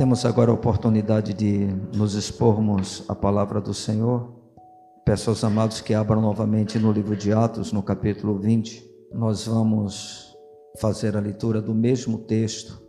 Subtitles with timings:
[0.00, 4.32] Temos agora a oportunidade de nos expormos a palavra do Senhor.
[5.04, 8.82] Peço aos amados que abram novamente no livro de Atos, no capítulo 20.
[9.12, 10.34] Nós vamos
[10.80, 12.80] fazer a leitura do mesmo texto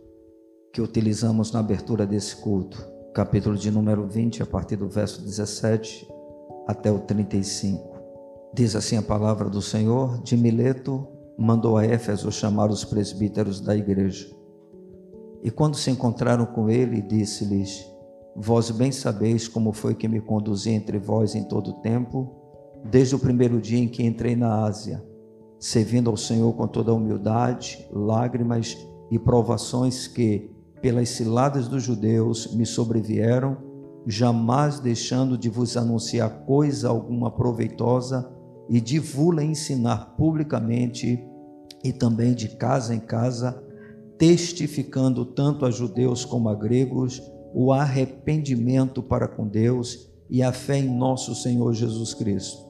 [0.72, 2.82] que utilizamos na abertura desse culto,
[3.14, 6.08] capítulo de número 20, a partir do verso 17
[6.66, 7.94] até o 35.
[8.54, 11.06] Diz assim a palavra do Senhor: De Mileto
[11.38, 14.40] mandou a Éfeso chamar os presbíteros da igreja.
[15.42, 17.84] E quando se encontraram com ele, disse-lhes:
[18.36, 22.30] Vós bem sabeis como foi que me conduzi entre vós em todo o tempo,
[22.84, 25.04] desde o primeiro dia em que entrei na Ásia,
[25.58, 28.76] servindo ao Senhor com toda a humildade, lágrimas
[29.10, 30.50] e provações que,
[30.80, 33.56] pelas ciladas dos judeus, me sobrevieram,
[34.06, 38.28] jamais deixando de vos anunciar coisa alguma proveitosa
[38.68, 41.22] e de vos ensinar publicamente
[41.84, 43.62] e também de casa em casa
[44.22, 47.20] testificando tanto a judeus como a gregos
[47.52, 52.64] o arrependimento para com Deus e a fé em nosso Senhor Jesus Cristo.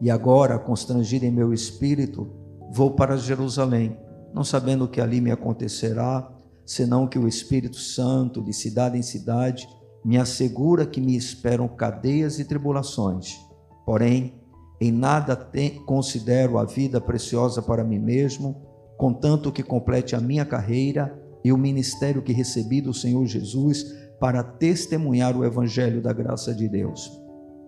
[0.00, 2.30] E agora, constrangido em meu espírito,
[2.72, 3.98] vou para Jerusalém,
[4.32, 6.32] não sabendo o que ali me acontecerá,
[6.64, 9.66] senão que o Espírito Santo, de cidade em cidade,
[10.04, 13.40] me assegura que me esperam cadeias e tribulações.
[13.84, 14.40] Porém,
[14.80, 15.36] em nada
[15.84, 21.58] considero a vida preciosa para mim mesmo contanto que complete a minha carreira e o
[21.58, 23.84] ministério que recebi do Senhor Jesus
[24.20, 27.10] para testemunhar o evangelho da graça de Deus.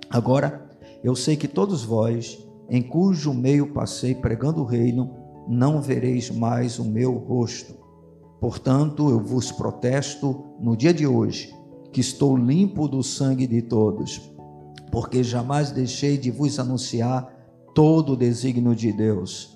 [0.08, 0.68] Agora,
[1.02, 2.38] eu sei que todos vós,
[2.70, 5.10] em cujo meio passei pregando o reino,
[5.48, 7.74] não vereis mais o meu rosto.
[8.40, 11.52] Portanto, eu vos protesto no dia de hoje,
[11.92, 14.30] que estou limpo do sangue de todos,
[14.92, 17.28] porque jamais deixei de vos anunciar
[17.74, 19.53] todo o desígnio de Deus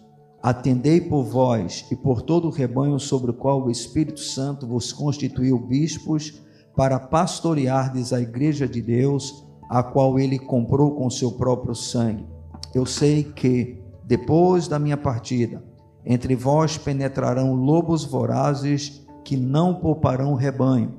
[0.48, 4.94] Atendei por vós e por todo o rebanho sobre o qual o Espírito Santo vos
[4.94, 6.40] constituiu bispos,
[6.74, 12.24] para pastoreardes a igreja de Deus, a qual ele comprou com seu próprio sangue.
[12.74, 15.62] Eu sei que, depois da minha partida,
[16.02, 20.94] entre vós penetrarão lobos vorazes que não pouparão rebanho,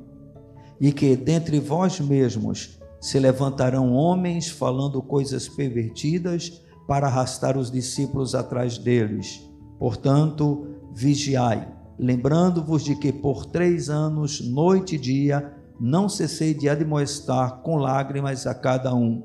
[0.80, 8.34] e que dentre vós mesmos se levantarão homens falando coisas pervertidas para arrastar os discípulos
[8.34, 9.48] atrás deles.
[9.78, 17.62] Portanto, vigiai, lembrando-vos de que por três anos, noite e dia, não cessei de admoestar
[17.62, 19.22] com lágrimas a cada um.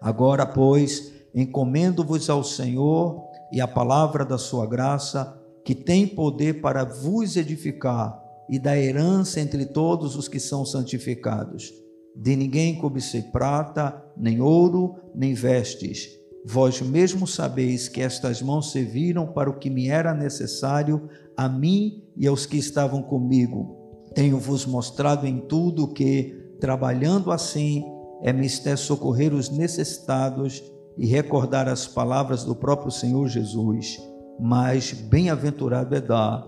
[0.00, 3.22] Agora, pois, encomendo-vos ao Senhor
[3.52, 9.38] e à palavra da sua graça, que tem poder para vos edificar e da herança
[9.38, 11.72] entre todos os que são santificados.
[12.16, 19.26] De ninguém cobicei prata, nem ouro, nem vestes Vós mesmo sabeis que estas mãos serviram
[19.26, 23.76] para o que me era necessário, a mim e aos que estavam comigo.
[24.14, 27.84] Tenho-vos mostrado em tudo que, trabalhando assim,
[28.22, 30.62] é mister socorrer os necessitados
[30.96, 33.98] e recordar as palavras do próprio Senhor Jesus.
[34.38, 36.46] Mas bem-aventurado é dar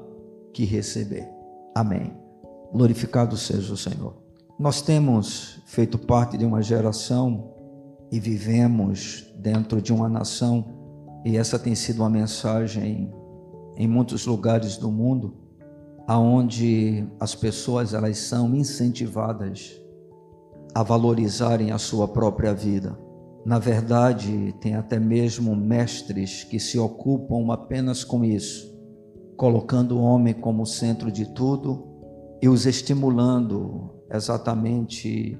[0.53, 1.29] que receber.
[1.75, 2.13] Amém.
[2.73, 4.17] Glorificado seja o Senhor.
[4.59, 7.52] Nós temos feito parte de uma geração
[8.13, 10.67] e vivemos dentro de uma nação,
[11.25, 13.11] e essa tem sido uma mensagem
[13.75, 15.35] em muitos lugares do mundo,
[16.07, 19.81] aonde as pessoas elas são incentivadas
[20.75, 22.99] a valorizarem a sua própria vida.
[23.47, 28.71] Na verdade, tem até mesmo mestres que se ocupam apenas com isso,
[29.39, 31.87] colocando o homem como centro de tudo
[32.43, 35.39] e os estimulando exatamente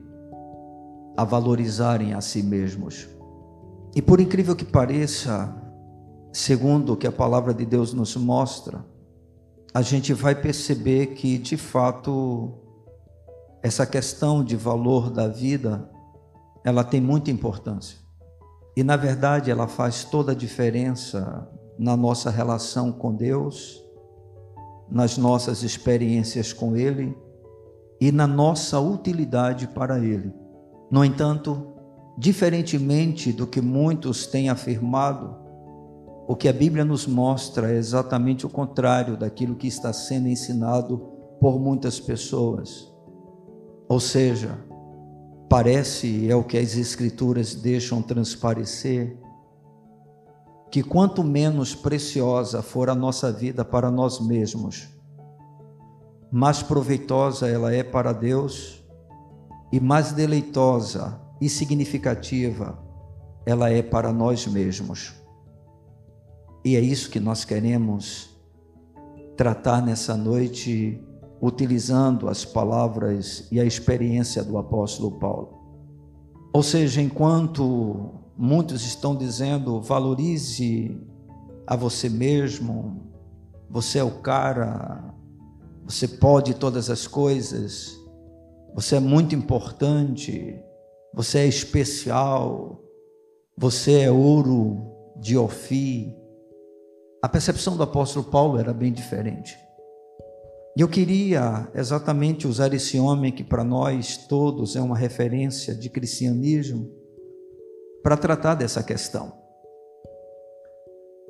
[1.17, 3.09] a valorizarem a si mesmos.
[3.95, 5.55] E por incrível que pareça,
[6.33, 8.85] segundo o que a palavra de Deus nos mostra,
[9.75, 12.53] a gente vai perceber que, de fato,
[13.63, 15.89] essa questão de valor da vida,
[16.65, 17.99] ela tem muita importância.
[18.77, 23.83] E, na verdade, ela faz toda a diferença na nossa relação com Deus,
[24.91, 27.17] nas nossas experiências com Ele
[28.01, 30.42] e na nossa utilidade para Ele.
[30.93, 31.73] No entanto,
[32.19, 35.35] diferentemente do que muitos têm afirmado,
[36.29, 40.99] o que a Bíblia nos mostra é exatamente o contrário daquilo que está sendo ensinado
[41.41, 42.93] por muitas pessoas.
[43.89, 44.59] Ou seja,
[45.49, 49.19] parece, é o que as Escrituras deixam transparecer,
[50.71, 54.91] que quanto menos preciosa for a nossa vida para nós mesmos,
[56.31, 58.82] mais proveitosa ela é para Deus
[59.73, 62.79] e mais deleitosa e significativa
[63.47, 65.15] ela é para nós mesmos.
[66.65, 68.31] E é isso que nós queremos
[69.37, 71.03] tratar nessa noite
[71.41, 75.59] utilizando as palavras e a experiência do apóstolo Paulo.
[76.53, 80.97] Ou seja, enquanto muitos estão dizendo valorize
[81.67, 83.11] a você mesmo,
[83.69, 85.13] você é o cara,
[85.85, 87.99] você pode todas as coisas,
[88.75, 90.59] você é muito importante,
[91.15, 92.83] você é especial,
[93.57, 96.17] você é ouro de Ofir.
[97.23, 99.57] A percepção do apóstolo Paulo era bem diferente.
[100.77, 105.91] E eu queria exatamente usar esse homem que para nós todos é uma referência de
[105.91, 106.91] cristianismo
[108.03, 109.33] para tratar dessa questão.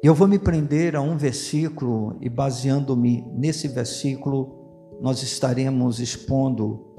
[0.00, 6.91] Eu vou me prender a um versículo e baseando-me nesse versículo, nós estaremos expondo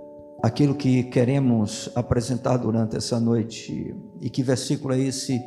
[0.43, 3.95] aquilo que queremos apresentar durante essa noite.
[4.21, 5.41] E que versículo é esse?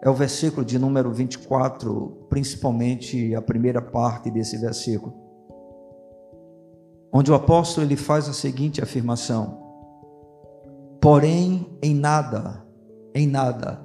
[0.00, 5.24] É o versículo de número 24, principalmente a primeira parte desse versículo
[7.14, 9.56] onde o apóstolo ele faz a seguinte afirmação:
[11.00, 12.66] Porém, em nada,
[13.14, 13.80] em nada,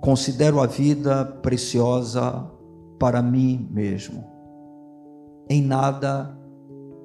[0.00, 2.50] considero a vida preciosa
[2.98, 4.24] para mim mesmo.
[5.50, 6.38] Em nada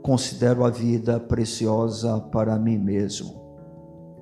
[0.01, 3.47] considero a vida preciosa para mim mesmo.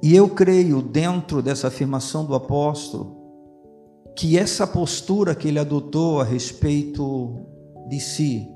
[0.01, 3.15] E eu creio, dentro dessa afirmação do apóstolo,
[4.15, 7.45] que essa postura que ele adotou a respeito
[7.87, 8.47] de si,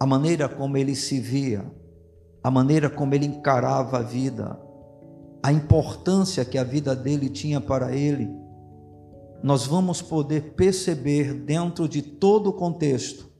[0.00, 1.64] a maneira como ele se via,
[2.42, 4.58] a maneira como ele encarava a vida,
[5.42, 8.28] a importância que a vida dele tinha para ele,
[9.42, 13.31] nós vamos poder perceber dentro de todo o contexto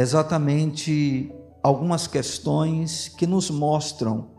[0.00, 1.30] exatamente
[1.62, 4.30] algumas questões que nos mostram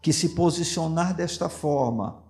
[0.00, 2.22] que se posicionar desta forma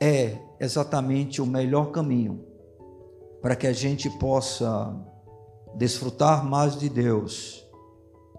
[0.00, 2.42] é exatamente o melhor caminho
[3.42, 4.94] para que a gente possa
[5.74, 7.62] desfrutar mais de Deus,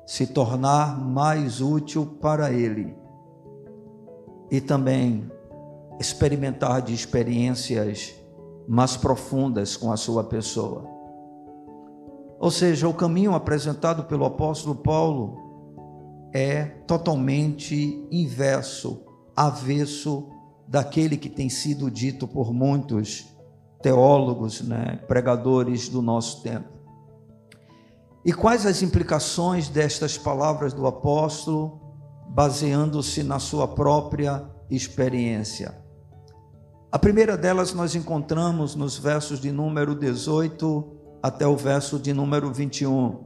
[0.07, 2.95] se tornar mais útil para Ele
[4.49, 5.29] e também
[5.99, 8.15] experimentar de experiências
[8.67, 10.94] mais profundas com a sua pessoa.
[12.39, 15.37] Ou seja, o caminho apresentado pelo apóstolo Paulo
[16.33, 19.01] é totalmente inverso,
[19.35, 20.29] avesso
[20.67, 23.25] daquele que tem sido dito por muitos
[23.81, 26.75] teólogos, né, pregadores do nosso tempo.
[28.25, 31.79] E quais as implicações destas palavras do apóstolo,
[32.29, 35.77] baseando-se na sua própria experiência?
[36.91, 40.94] A primeira delas nós encontramos nos versos de número 18
[41.25, 43.17] até o verso de número 21,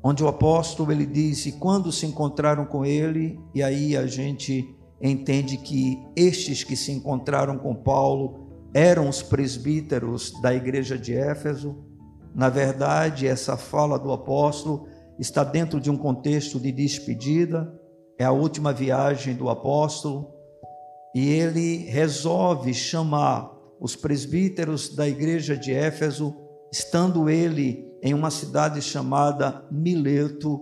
[0.00, 4.64] onde o apóstolo ele diz: "E quando se encontraram com ele", e aí a gente
[5.02, 11.84] entende que estes que se encontraram com Paulo eram os presbíteros da igreja de Éfeso,
[12.32, 14.86] na verdade, essa fala do apóstolo
[15.18, 17.74] está dentro de um contexto de despedida,
[18.16, 20.30] é a última viagem do apóstolo,
[21.12, 28.80] e ele resolve chamar os presbíteros da igreja de Éfeso, estando ele em uma cidade
[28.80, 30.60] chamada Mileto,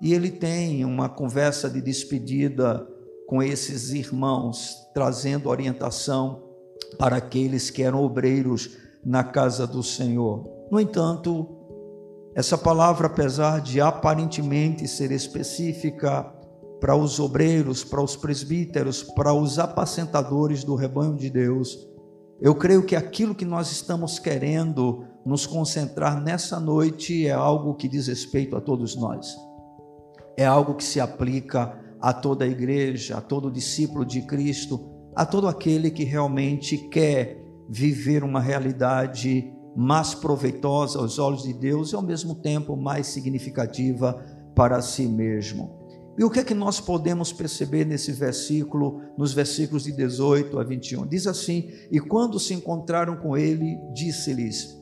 [0.00, 2.86] e ele tem uma conversa de despedida
[3.26, 6.42] com esses irmãos, trazendo orientação
[6.98, 10.46] para aqueles que eram obreiros na casa do Senhor.
[10.70, 11.48] No entanto,
[12.34, 16.22] essa palavra, apesar de aparentemente ser específica
[16.80, 21.88] para os obreiros, para os presbíteros, para os apacentadores do rebanho de Deus,
[22.40, 27.88] eu creio que aquilo que nós estamos querendo nos concentrar nessa noite é algo que
[27.88, 29.36] diz respeito a todos nós.
[30.36, 35.26] É algo que se aplica a toda a igreja, a todo discípulo de Cristo, a
[35.26, 41.96] todo aquele que realmente quer viver uma realidade mais proveitosa aos olhos de Deus e
[41.96, 44.12] ao mesmo tempo mais significativa
[44.54, 45.86] para si mesmo.
[46.18, 50.64] E o que é que nós podemos perceber nesse versículo, nos versículos de 18 a
[50.64, 51.06] 21?
[51.06, 54.75] Diz assim: E quando se encontraram com ele, disse-lhes: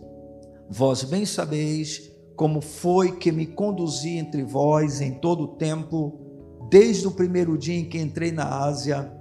[0.71, 6.21] Vós bem sabeis como foi que me conduzi entre vós em todo o tempo,
[6.71, 9.13] desde o primeiro dia em que entrei na Ásia,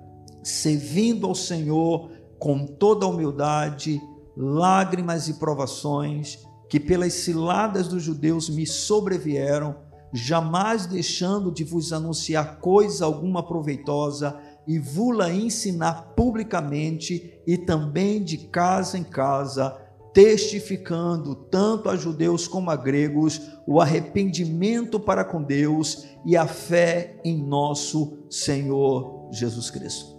[0.41, 2.09] servindo ao Senhor
[2.39, 4.01] com toda a humildade
[4.35, 9.75] lágrimas e provações que pelas ciladas dos judeus me sobrevieram,
[10.11, 18.37] jamais deixando de vos anunciar coisa alguma proveitosa e vula ensinar publicamente e também de
[18.37, 19.77] casa em casa,
[20.13, 27.19] testificando tanto a judeus como a gregos o arrependimento para com Deus e a fé
[27.23, 30.13] em nosso Senhor Jesus Cristo.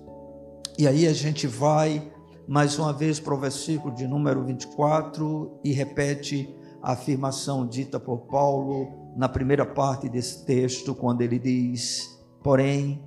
[0.77, 2.11] E aí a gente vai
[2.49, 8.23] mais uma vez para o versículo de número 24 e repete a afirmação dita por
[8.27, 13.01] Paulo na primeira parte desse texto, quando ele diz: Porém,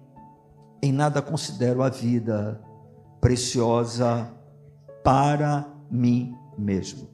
[0.82, 2.62] em nada considero a vida
[3.20, 4.34] preciosa
[5.03, 7.10] para mim mesmo.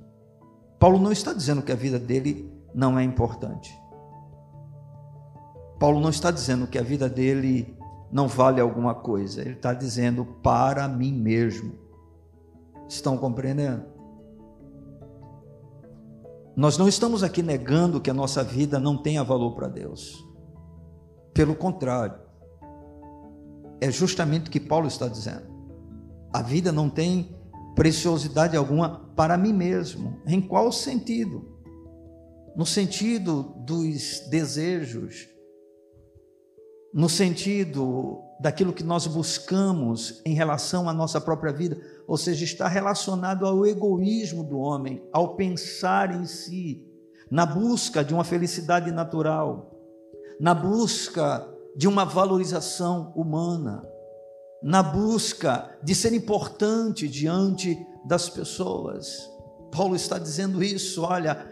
[0.80, 3.74] Paulo não está dizendo que a vida dele não é importante.
[5.80, 7.78] Paulo não está dizendo que a vida dele
[8.12, 9.42] não vale alguma coisa.
[9.42, 11.74] Ele está dizendo para mim mesmo.
[12.88, 13.86] Estão compreendendo?
[16.56, 20.24] Nós não estamos aqui negando que a nossa vida não tenha valor para Deus.
[21.34, 22.20] Pelo contrário,
[23.82, 25.52] é justamente o que Paulo está dizendo.
[26.32, 27.36] A vida não tem
[27.75, 30.22] preciosidade alguma para mim mesmo.
[30.25, 31.51] Em qual sentido?
[32.56, 35.27] No sentido dos desejos,
[36.94, 42.68] no sentido daquilo que nós buscamos em relação à nossa própria vida, ou seja, está
[42.68, 46.86] relacionado ao egoísmo do homem, ao pensar em si,
[47.32, 49.72] na busca de uma felicidade natural,
[50.39, 53.82] na busca de uma valorização humana,
[54.63, 59.29] na busca de ser importante diante das pessoas.
[59.70, 61.46] Paulo está dizendo isso, olha,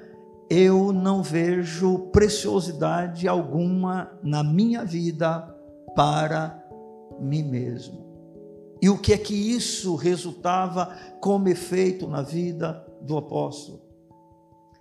[0.50, 5.40] eu não vejo preciosidade alguma na minha vida
[5.94, 6.58] para
[7.20, 8.10] mim mesmo.
[8.82, 13.82] E o que é que isso resultava como efeito na vida do apóstolo?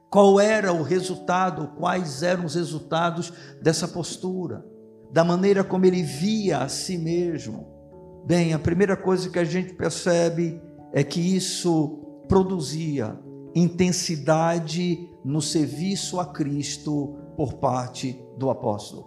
[0.09, 4.65] Qual era o resultado, quais eram os resultados dessa postura,
[5.13, 7.80] da maneira como ele via a si mesmo?
[8.25, 10.61] Bem, a primeira coisa que a gente percebe
[10.93, 13.19] é que isso produzia
[13.55, 19.07] intensidade no serviço a Cristo por parte do apóstolo.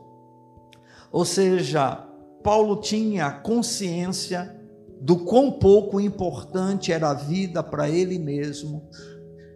[1.11, 2.07] Ou seja,
[2.43, 4.59] Paulo tinha consciência
[4.99, 8.87] do quão pouco importante era a vida para ele mesmo,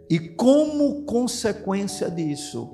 [0.10, 2.70] e como consequência disso,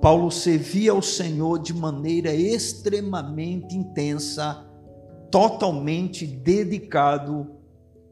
[0.00, 4.66] Paulo servia ao Senhor de maneira extremamente intensa,
[5.30, 7.46] totalmente dedicado,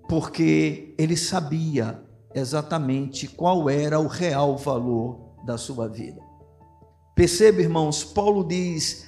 [0.09, 2.03] porque ele sabia
[2.35, 6.21] exatamente qual era o real valor da sua vida.
[7.15, 9.07] Perceba, irmãos, Paulo diz: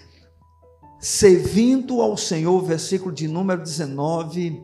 [0.99, 4.63] servindo ao Senhor, versículo de número 19,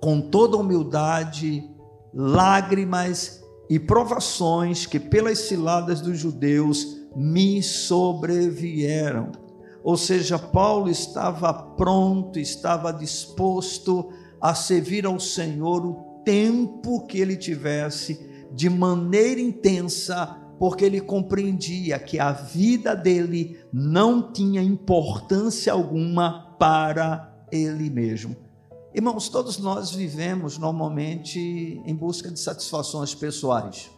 [0.00, 1.62] com toda humildade,
[2.14, 9.32] lágrimas e provações que pelas ciladas dos judeus me sobrevieram.
[9.82, 17.36] Ou seja, Paulo estava pronto, estava disposto a servir ao Senhor o tempo que ele
[17.36, 20.26] tivesse, de maneira intensa,
[20.58, 28.36] porque ele compreendia que a vida dele não tinha importância alguma para ele mesmo.
[28.94, 31.38] Irmãos, todos nós vivemos normalmente
[31.84, 33.90] em busca de satisfações pessoais.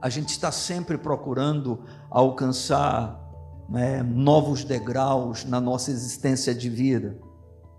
[0.00, 3.23] A gente está sempre procurando alcançar
[3.68, 7.18] né, novos degraus na nossa existência de vida.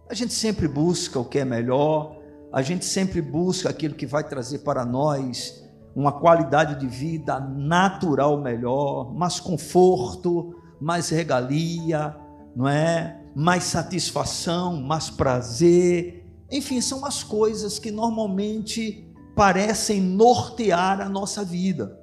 [0.10, 2.18] A gente sempre busca o que é melhor,
[2.51, 5.63] a gente sempre busca aquilo que vai trazer para nós
[5.96, 12.15] uma qualidade de vida natural melhor, mais conforto, mais regalia,
[12.56, 13.22] não é?
[13.36, 16.25] Mais satisfação, mais prazer.
[16.51, 22.00] Enfim, são as coisas que normalmente parecem nortear a nossa vida.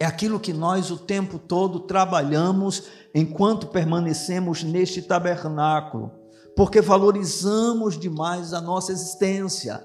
[0.00, 2.84] É aquilo que nós o tempo todo trabalhamos
[3.14, 6.24] enquanto permanecemos neste tabernáculo
[6.56, 9.84] porque valorizamos demais a nossa existência.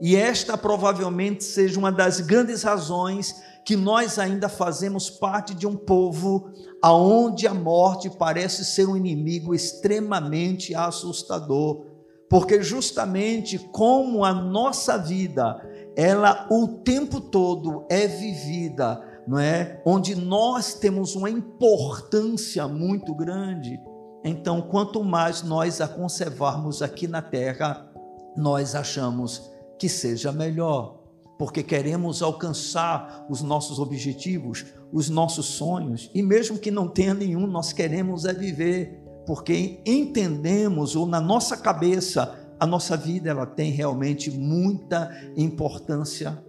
[0.00, 5.76] E esta provavelmente seja uma das grandes razões que nós ainda fazemos parte de um
[5.76, 6.50] povo
[6.82, 11.86] aonde a morte parece ser um inimigo extremamente assustador,
[12.28, 19.80] porque justamente como a nossa vida, ela o tempo todo é vivida, não é?
[19.84, 23.78] Onde nós temos uma importância muito grande
[24.24, 27.90] então, quanto mais nós a conservarmos aqui na terra,
[28.36, 31.00] nós achamos que seja melhor,
[31.38, 37.46] porque queremos alcançar os nossos objetivos, os nossos sonhos, e mesmo que não tenha nenhum,
[37.48, 43.72] nós queremos é viver, porque entendemos ou na nossa cabeça a nossa vida ela tem
[43.72, 46.40] realmente muita importância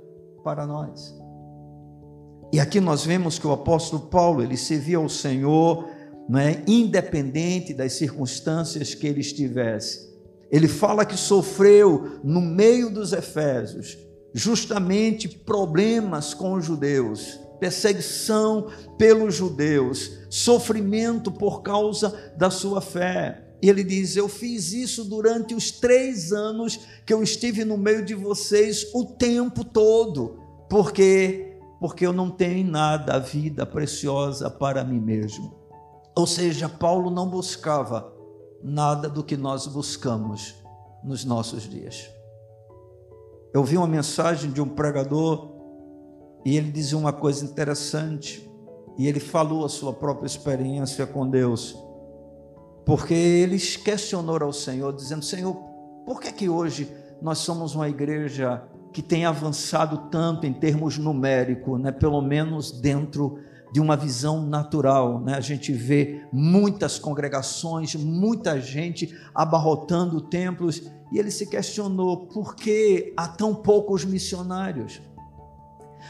[0.44, 1.23] para nós.
[2.54, 5.90] E aqui nós vemos que o apóstolo Paulo, ele servia ao Senhor
[6.30, 6.62] não é?
[6.68, 10.14] independente das circunstâncias que ele estivesse.
[10.52, 13.98] Ele fala que sofreu no meio dos Efésios
[14.36, 18.68] justamente problemas com os judeus, perseguição
[19.00, 23.48] pelos judeus, sofrimento por causa da sua fé.
[23.64, 28.06] E ele diz: Eu fiz isso durante os três anos que eu estive no meio
[28.06, 31.53] de vocês, o tempo todo, porque
[31.84, 35.54] porque eu não tenho nada a vida preciosa para mim mesmo.
[36.16, 38.10] Ou seja, Paulo não buscava
[38.64, 40.56] nada do que nós buscamos
[41.04, 42.10] nos nossos dias.
[43.54, 45.52] Eu vi uma mensagem de um pregador
[46.46, 48.50] e ele dizia uma coisa interessante,
[48.98, 51.76] e ele falou a sua própria experiência com Deus,
[52.86, 55.54] porque ele questionou ao Senhor, dizendo: Senhor,
[56.06, 56.90] por que que hoje
[57.22, 58.64] nós somos uma igreja
[58.94, 61.92] que tem avançado tanto em termos numéricos, né?
[61.92, 63.40] pelo menos dentro
[63.74, 65.20] de uma visão natural.
[65.20, 65.34] Né?
[65.34, 73.14] A gente vê muitas congregações, muita gente abarrotando templos, e ele se questionou por que
[73.18, 75.02] há tão poucos missionários.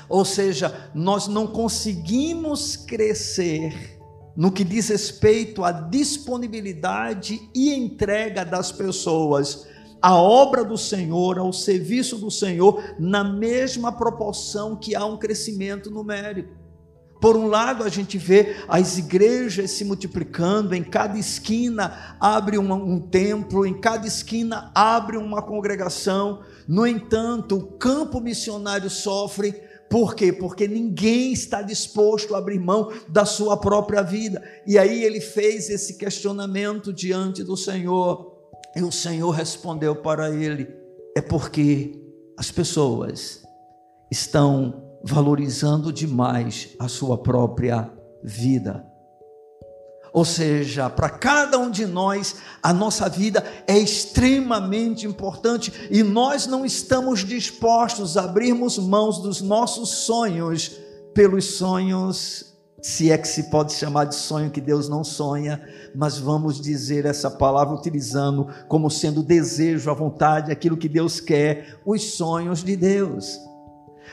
[0.09, 3.99] Ou seja, nós não conseguimos crescer
[4.35, 9.67] no que diz respeito à disponibilidade e entrega das pessoas
[10.03, 15.89] à obra do Senhor, ao serviço do Senhor, na mesma proporção que há um crescimento
[15.89, 16.61] numérico.
[17.21, 22.73] Por um lado, a gente vê as igrejas se multiplicando, em cada esquina abre um,
[22.73, 26.41] um, templo, em cada esquina abre uma congregação.
[26.67, 29.55] No entanto, o campo missionário sofre
[29.89, 30.33] por quê?
[30.33, 34.43] Porque ninguém está disposto a abrir mão da sua própria vida.
[34.67, 38.32] E aí ele fez esse questionamento diante do Senhor.
[38.75, 40.67] E o Senhor respondeu para ele:
[41.15, 41.99] é porque
[42.37, 43.43] as pessoas
[44.11, 47.91] estão valorizando demais a sua própria
[48.23, 48.85] vida.
[50.13, 56.45] Ou seja, para cada um de nós, a nossa vida é extremamente importante e nós
[56.45, 60.71] não estamos dispostos a abrirmos mãos dos nossos sonhos
[61.15, 62.52] pelos sonhos,
[62.83, 67.05] se é que se pode chamar de sonho que Deus não sonha, mas vamos dizer
[67.05, 72.75] essa palavra utilizando como sendo desejo, a vontade, aquilo que Deus quer, os sonhos de
[72.75, 73.39] Deus.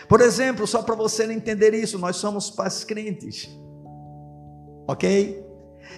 [0.08, 3.50] Por exemplo, só para você entender isso, nós somos pais crentes,
[4.86, 5.44] ok?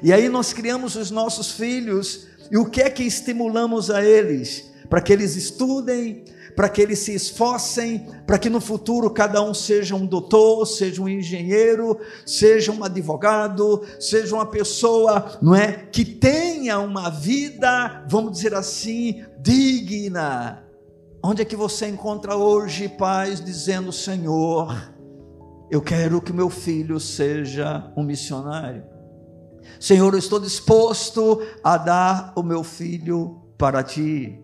[0.03, 4.73] E aí nós criamos os nossos filhos, e o que é que estimulamos a eles?
[4.89, 9.55] Para que eles estudem, para que eles se esforcem, para que no futuro cada um
[9.55, 16.05] seja um doutor, seja um engenheiro, seja um advogado, seja uma pessoa, não é, que
[16.05, 20.65] tenha uma vida, vamos dizer assim, digna.
[21.25, 24.93] Onde é que você encontra hoje pais dizendo, Senhor,
[25.71, 28.83] eu quero que meu filho seja um missionário?
[29.79, 34.43] Senhor, eu estou disposto a dar o meu filho para ti.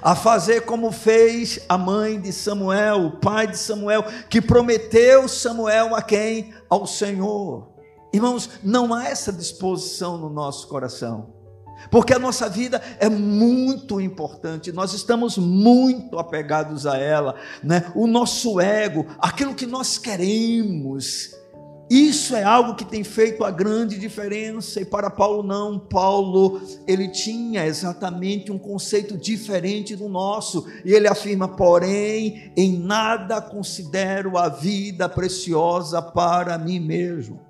[0.00, 5.94] A fazer como fez a mãe de Samuel, o pai de Samuel, que prometeu Samuel
[5.94, 6.54] a quem?
[6.70, 7.68] Ao Senhor.
[8.12, 11.42] Irmãos, não há essa disposição no nosso coração.
[11.90, 17.90] Porque a nossa vida é muito importante, nós estamos muito apegados a ela, né?
[17.94, 21.34] O nosso ego, aquilo que nós queremos,
[21.94, 25.78] isso é algo que tem feito a grande diferença, e para Paulo não.
[25.78, 33.42] Paulo, ele tinha exatamente um conceito diferente do nosso, e ele afirma: porém, em nada
[33.42, 37.40] considero a vida preciosa para mim mesmo.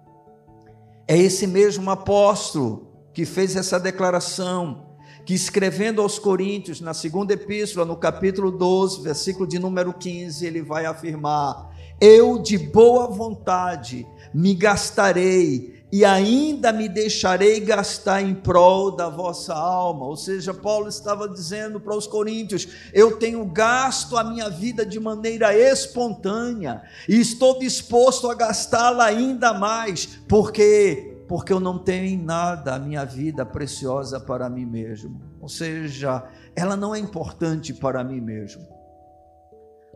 [1.07, 4.87] É esse mesmo apóstolo que fez essa declaração,
[5.25, 10.63] que escrevendo aos Coríntios, na segunda epístola, no capítulo 12, versículo de número 15, ele
[10.63, 11.71] vai afirmar:
[12.05, 19.55] Eu de boa vontade me gastarei e ainda me deixarei gastar em prol da vossa
[19.55, 20.07] alma.
[20.07, 24.99] Ou seja, Paulo estava dizendo para os coríntios: eu tenho gasto a minha vida de
[24.99, 32.19] maneira espontânea e estou disposto a gastá-la ainda mais, porque porque eu não tenho em
[32.19, 35.23] nada a minha vida preciosa para mim mesmo.
[35.41, 38.72] Ou seja, ela não é importante para mim mesmo.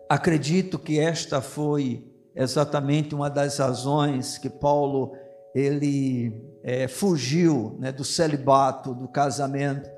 [0.08, 5.12] Acredito que esta foi exatamente uma das razões que Paulo
[5.54, 9.88] ele é, fugiu né, do celibato, do casamento,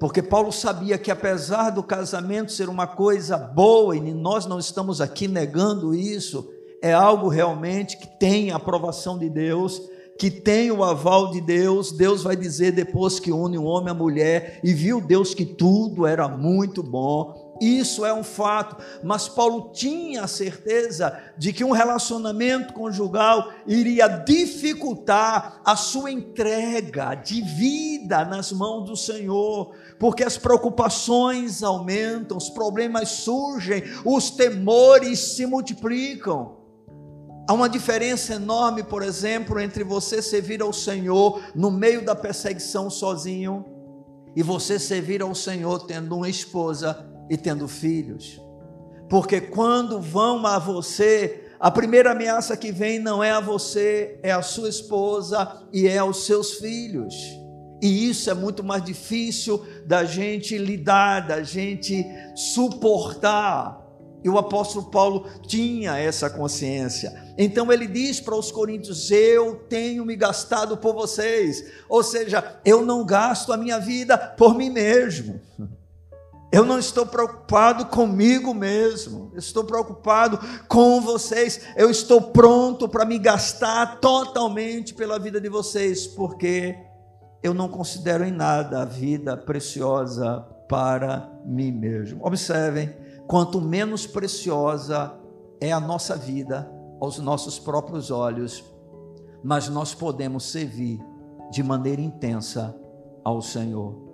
[0.00, 4.98] porque Paulo sabia que apesar do casamento ser uma coisa boa, e nós não estamos
[4.98, 6.50] aqui negando isso,
[6.82, 9.82] é algo realmente que tem a aprovação de Deus,
[10.18, 13.94] que tem o aval de Deus, Deus vai dizer depois que une o homem à
[13.94, 19.70] mulher, e viu Deus que tudo era muito bom, isso é um fato, mas Paulo
[19.74, 28.24] tinha a certeza de que um relacionamento conjugal iria dificultar a sua entrega de vida
[28.24, 36.56] nas mãos do Senhor, porque as preocupações aumentam, os problemas surgem, os temores se multiplicam.
[37.46, 42.88] Há uma diferença enorme, por exemplo, entre você servir ao Senhor no meio da perseguição
[42.88, 43.66] sozinho
[44.34, 48.38] e você servir ao Senhor tendo uma esposa e tendo filhos.
[49.08, 54.32] Porque quando vão a você a primeira ameaça que vem não é a você, é
[54.32, 57.14] a sua esposa e é aos seus filhos.
[57.82, 62.02] E isso é muito mais difícil da gente lidar, da gente
[62.34, 63.78] suportar.
[64.24, 67.12] E o apóstolo Paulo tinha essa consciência.
[67.36, 71.62] Então ele diz para os coríntios: Eu tenho me gastado por vocês.
[71.90, 75.38] Ou seja, eu não gasto a minha vida por mim mesmo.
[76.52, 81.60] Eu não estou preocupado comigo mesmo, eu estou preocupado com vocês.
[81.76, 86.76] Eu estou pronto para me gastar totalmente pela vida de vocês, porque
[87.40, 92.26] eu não considero em nada a vida preciosa para mim mesmo.
[92.26, 92.96] Observem,
[93.28, 95.14] quanto menos preciosa
[95.60, 96.68] é a nossa vida
[97.00, 98.64] aos nossos próprios olhos,
[99.42, 101.00] mas nós podemos servir
[101.50, 102.76] de maneira intensa
[103.24, 104.09] ao Senhor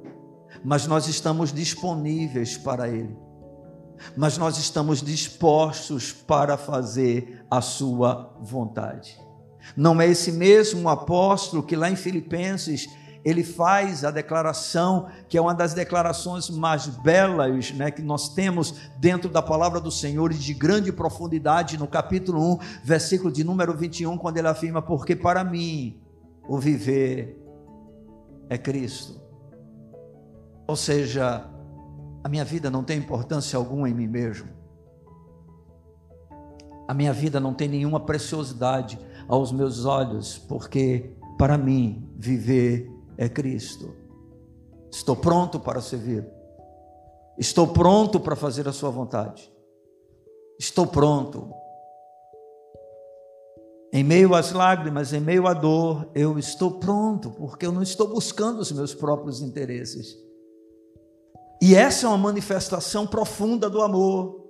[0.64, 3.16] mas nós estamos disponíveis para Ele,
[4.16, 9.18] mas nós estamos dispostos para fazer a Sua vontade.
[9.76, 12.88] Não é esse mesmo apóstolo que lá em Filipenses
[13.24, 18.76] ele faz a declaração, que é uma das declarações mais belas né, que nós temos
[19.00, 23.76] dentro da palavra do Senhor e de grande profundidade, no capítulo 1, versículo de número
[23.76, 26.00] 21, quando ele afirma: Porque para mim
[26.48, 27.42] o viver
[28.48, 29.25] é Cristo
[30.66, 31.48] ou seja,
[32.22, 34.48] a minha vida não tem importância alguma em mim mesmo.
[36.88, 38.98] A minha vida não tem nenhuma preciosidade
[39.28, 43.94] aos meus olhos, porque para mim viver é Cristo.
[44.90, 46.26] Estou pronto para servir.
[47.38, 49.52] Estou pronto para fazer a sua vontade.
[50.58, 51.52] Estou pronto.
[53.92, 58.08] Em meio às lágrimas, em meio à dor, eu estou pronto, porque eu não estou
[58.08, 60.25] buscando os meus próprios interesses.
[61.60, 64.44] E essa é uma manifestação profunda do amor.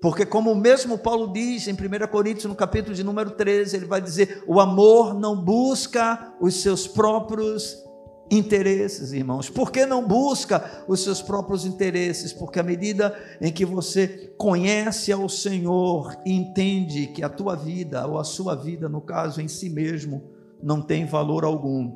[0.00, 3.86] Porque, como o mesmo Paulo diz em 1 Coríntios, no capítulo de número 13, ele
[3.86, 7.82] vai dizer: o amor não busca os seus próprios
[8.30, 9.48] interesses, irmãos.
[9.48, 12.32] Por que não busca os seus próprios interesses?
[12.32, 18.06] Porque à medida em que você conhece ao Senhor e entende que a tua vida,
[18.06, 20.22] ou a sua vida, no caso em si mesmo,
[20.62, 21.92] não tem valor algum,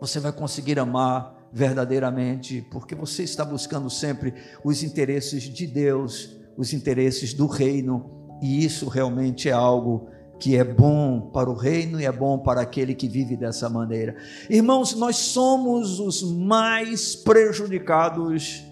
[0.00, 6.74] você vai conseguir amar verdadeiramente, porque você está buscando sempre os interesses de Deus, os
[6.74, 8.10] interesses do reino,
[8.42, 10.06] e isso realmente é algo
[10.38, 14.16] que é bom para o reino e é bom para aquele que vive dessa maneira.
[14.50, 18.62] Irmãos, nós somos os mais prejudicados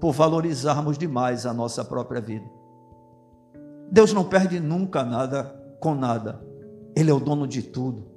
[0.00, 2.44] por valorizarmos demais a nossa própria vida.
[3.88, 5.44] Deus não perde nunca nada
[5.78, 6.44] com nada.
[6.96, 8.10] Ele é o dono de tudo.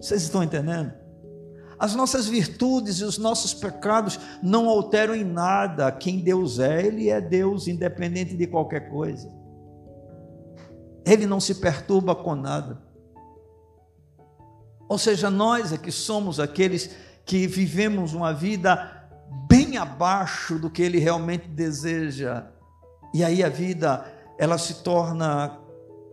[0.00, 1.01] Vocês estão entendendo?
[1.82, 6.86] As nossas virtudes e os nossos pecados não alteram em nada quem Deus é.
[6.86, 9.28] Ele é Deus independente de qualquer coisa.
[11.04, 12.80] Ele não se perturba com nada.
[14.88, 16.90] Ou seja, nós é que somos aqueles
[17.26, 19.08] que vivemos uma vida
[19.48, 22.46] bem abaixo do que ele realmente deseja.
[23.12, 24.06] E aí a vida
[24.38, 25.58] ela se torna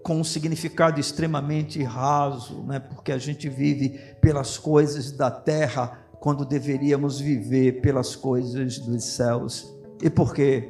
[0.02, 2.80] com um significado extremamente raso, né?
[2.80, 9.74] porque a gente vive pelas coisas da terra quando deveríamos viver pelas coisas dos céus.
[10.02, 10.70] E por quê?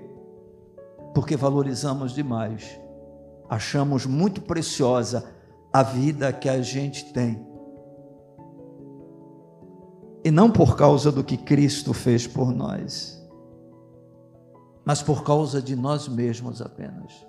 [1.13, 2.79] Porque valorizamos demais,
[3.49, 5.31] achamos muito preciosa
[5.73, 7.45] a vida que a gente tem.
[10.23, 13.19] E não por causa do que Cristo fez por nós,
[14.85, 17.28] mas por causa de nós mesmos apenas.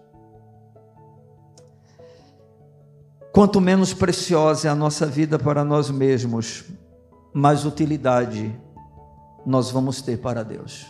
[3.32, 6.64] Quanto menos preciosa é a nossa vida para nós mesmos,
[7.32, 8.58] mais utilidade
[9.46, 10.84] nós vamos ter para Deus.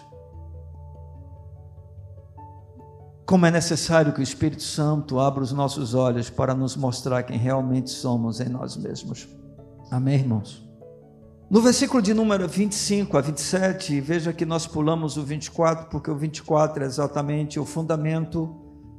[3.27, 7.37] Como é necessário que o Espírito Santo abra os nossos olhos para nos mostrar quem
[7.37, 9.29] realmente somos em nós mesmos.
[9.91, 10.67] Amém, irmãos?
[11.51, 16.17] No versículo de número 25 a 27, veja que nós pulamos o 24, porque o
[16.17, 18.57] 24 é exatamente o fundamento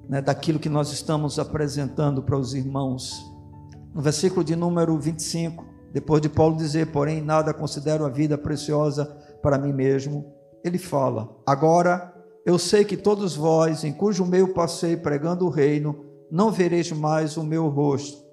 [0.07, 3.30] né, daquilo que nós estamos apresentando para os irmãos
[3.93, 9.05] no versículo de número 25, depois de Paulo dizer, porém, nada considero a vida preciosa
[9.41, 12.13] para mim mesmo, ele fala: Agora
[12.45, 17.35] eu sei que todos vós, em cujo meio passei pregando o reino, não vereis mais
[17.35, 18.23] o meu rosto.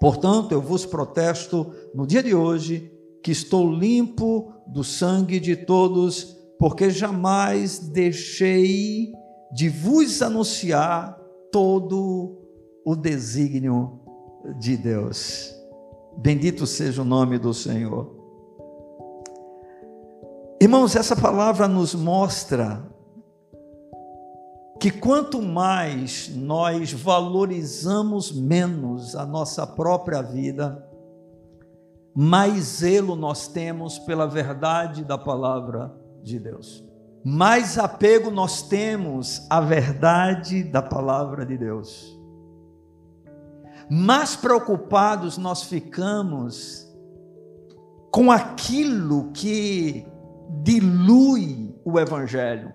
[0.00, 6.36] Portanto, eu vos protesto no dia de hoje que estou limpo do sangue de todos,
[6.58, 9.12] porque jamais deixei
[9.52, 11.18] de vos anunciar
[11.50, 12.38] todo
[12.84, 14.05] o desígnio
[14.54, 15.54] de Deus.
[16.16, 18.14] Bendito seja o nome do Senhor.
[20.60, 22.82] Irmãos, essa palavra nos mostra
[24.80, 30.86] que quanto mais nós valorizamos menos a nossa própria vida,
[32.14, 36.84] mais zelo nós temos pela verdade da palavra de Deus.
[37.22, 42.15] Mais apego nós temos à verdade da palavra de Deus.
[43.88, 46.86] Mais preocupados nós ficamos
[48.10, 50.06] com aquilo que
[50.62, 52.72] dilui o evangelho,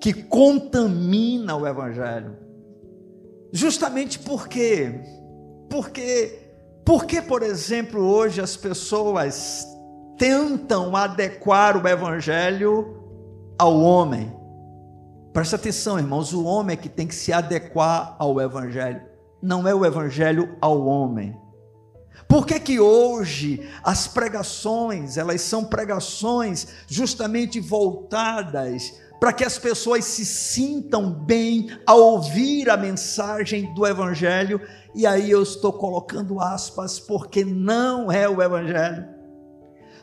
[0.00, 2.36] que contamina o evangelho.
[3.52, 4.18] Justamente?
[4.18, 5.00] Porque
[6.84, 9.66] por que, por exemplo, hoje as pessoas
[10.16, 12.96] tentam adequar o evangelho
[13.58, 14.34] ao homem?
[15.32, 19.02] Presta atenção, irmãos, o homem é que tem que se adequar ao evangelho,
[19.42, 21.36] não é o evangelho ao homem.
[22.26, 30.04] Por que, que hoje as pregações, elas são pregações justamente voltadas para que as pessoas
[30.04, 34.60] se sintam bem ao ouvir a mensagem do Evangelho,
[34.94, 39.17] e aí eu estou colocando aspas, porque não é o Evangelho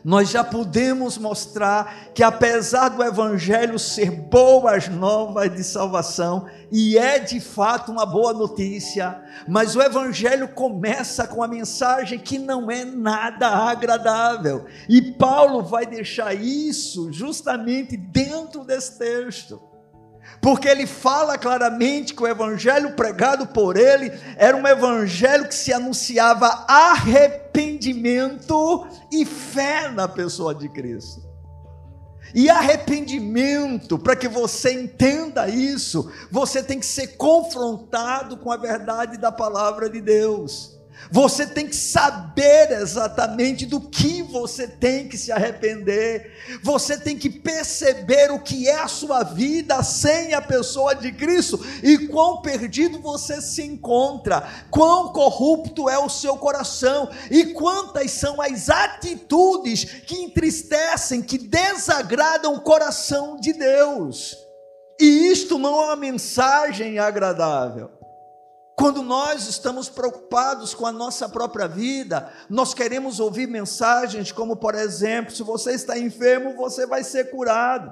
[0.06, 7.18] nós já podemos mostrar que, apesar do Evangelho ser boas novas de salvação, e é
[7.18, 12.84] de fato uma boa notícia, mas o Evangelho começa com a mensagem que não é
[12.84, 19.60] nada agradável, e Paulo vai deixar isso justamente dentro desse texto
[20.40, 25.72] porque ele fala claramente que o evangelho pregado por ele era um evangelho que se
[25.72, 31.26] anunciava arrependimento e fé na pessoa de Cristo.
[32.34, 39.16] E arrependimento, para que você entenda isso, você tem que ser confrontado com a verdade
[39.16, 40.75] da palavra de Deus.
[41.10, 46.32] Você tem que saber exatamente do que você tem que se arrepender.
[46.62, 51.64] Você tem que perceber o que é a sua vida sem a pessoa de Cristo
[51.82, 58.40] e quão perdido você se encontra, quão corrupto é o seu coração e quantas são
[58.40, 64.36] as atitudes que entristecem, que desagradam o coração de Deus.
[65.00, 67.95] E isto não é uma mensagem agradável.
[68.76, 74.74] Quando nós estamos preocupados com a nossa própria vida, nós queremos ouvir mensagens como, por
[74.74, 77.90] exemplo, se você está enfermo, você vai ser curado.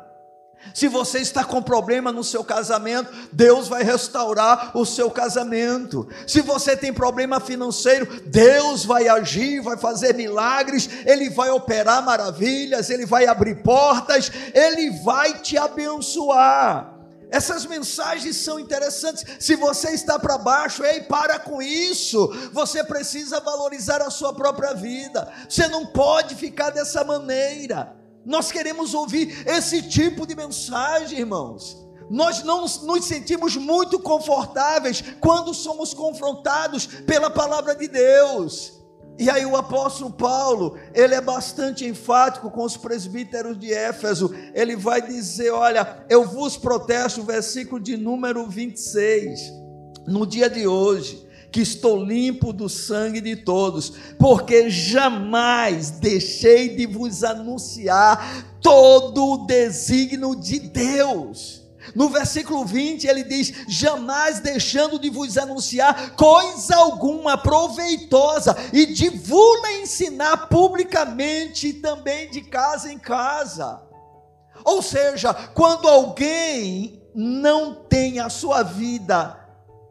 [0.75, 6.07] Se você está com problema no seu casamento, Deus vai restaurar o seu casamento.
[6.27, 12.91] Se você tem problema financeiro, Deus vai agir, vai fazer milagres, Ele vai operar maravilhas,
[12.91, 16.94] Ele vai abrir portas, Ele vai te abençoar.
[17.35, 19.25] Essas mensagens são interessantes.
[19.41, 22.29] Se você está para baixo, ei, para com isso.
[22.53, 25.29] Você precisa valorizar a sua própria vida.
[25.49, 27.97] Você não pode ficar dessa maneira.
[28.25, 31.77] Nós queremos ouvir esse tipo de mensagem, irmãos.
[32.09, 38.84] Nós não nos sentimos muito confortáveis quando somos confrontados pela palavra de Deus.
[39.19, 44.35] E aí o apóstolo Paulo, ele é bastante enfático com os presbíteros de Éfeso.
[44.53, 49.53] Ele vai dizer, olha, eu vos protesto, versículo de número 26,
[50.07, 56.85] no dia de hoje, que estou limpo do sangue de todos, porque jamais deixei de
[56.85, 61.64] vos anunciar todo o desígnio de Deus.
[61.95, 69.09] No versículo 20 ele diz: Jamais deixando de vos anunciar coisa alguma proveitosa, e de
[69.09, 73.83] vos ensinar publicamente também de casa em casa.
[74.65, 79.39] Ou seja, quando alguém não tem a sua vida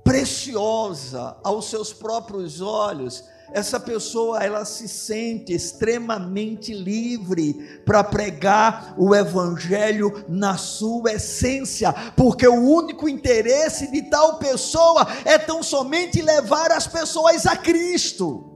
[0.04, 9.16] preciosa aos seus próprios olhos, essa pessoa ela se sente extremamente livre para pregar o
[9.16, 16.72] evangelho na sua essência, porque o único interesse de tal pessoa é tão somente levar
[16.72, 18.53] as pessoas a Cristo.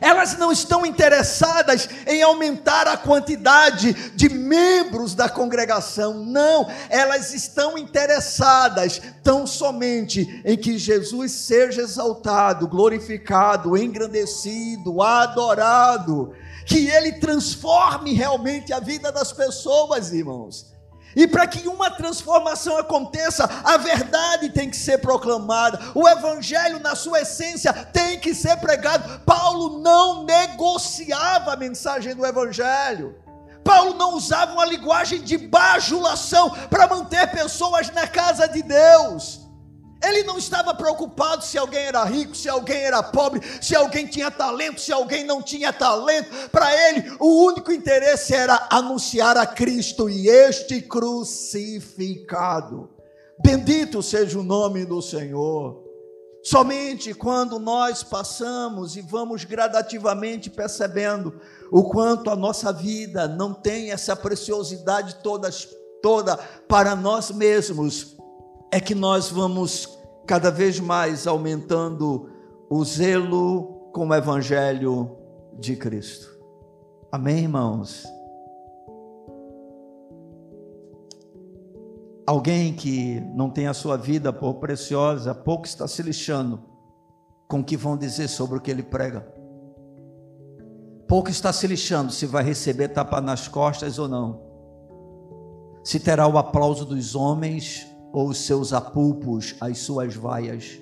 [0.00, 7.76] Elas não estão interessadas em aumentar a quantidade de membros da congregação, não, elas estão
[7.76, 16.32] interessadas tão somente em que Jesus seja exaltado, glorificado, engrandecido, adorado,
[16.66, 20.79] que ele transforme realmente a vida das pessoas, irmãos.
[21.14, 26.94] E para que uma transformação aconteça, a verdade tem que ser proclamada, o evangelho, na
[26.94, 29.20] sua essência, tem que ser pregado.
[29.20, 33.16] Paulo não negociava a mensagem do evangelho.
[33.64, 39.49] Paulo não usava uma linguagem de bajulação para manter pessoas na casa de Deus.
[40.02, 44.30] Ele não estava preocupado se alguém era rico, se alguém era pobre, se alguém tinha
[44.30, 46.30] talento, se alguém não tinha talento.
[46.50, 52.88] Para ele, o único interesse era anunciar a Cristo e este crucificado.
[53.42, 55.90] Bendito seja o nome do Senhor.
[56.42, 61.38] Somente quando nós passamos e vamos gradativamente percebendo
[61.70, 65.50] o quanto a nossa vida não tem essa preciosidade toda,
[66.02, 68.16] toda para nós mesmos,
[68.72, 72.30] é que nós vamos cada vez mais aumentando
[72.68, 75.16] o zelo com o Evangelho
[75.58, 76.38] de Cristo.
[77.10, 78.06] Amém, irmãos?
[82.24, 86.62] Alguém que não tem a sua vida por preciosa, pouco está se lixando
[87.48, 89.26] com o que vão dizer sobre o que ele prega.
[91.08, 94.40] Pouco está se lixando se vai receber tapa nas costas ou não.
[95.82, 100.80] Se terá o aplauso dos homens ou os seus apulpos, as suas vaias.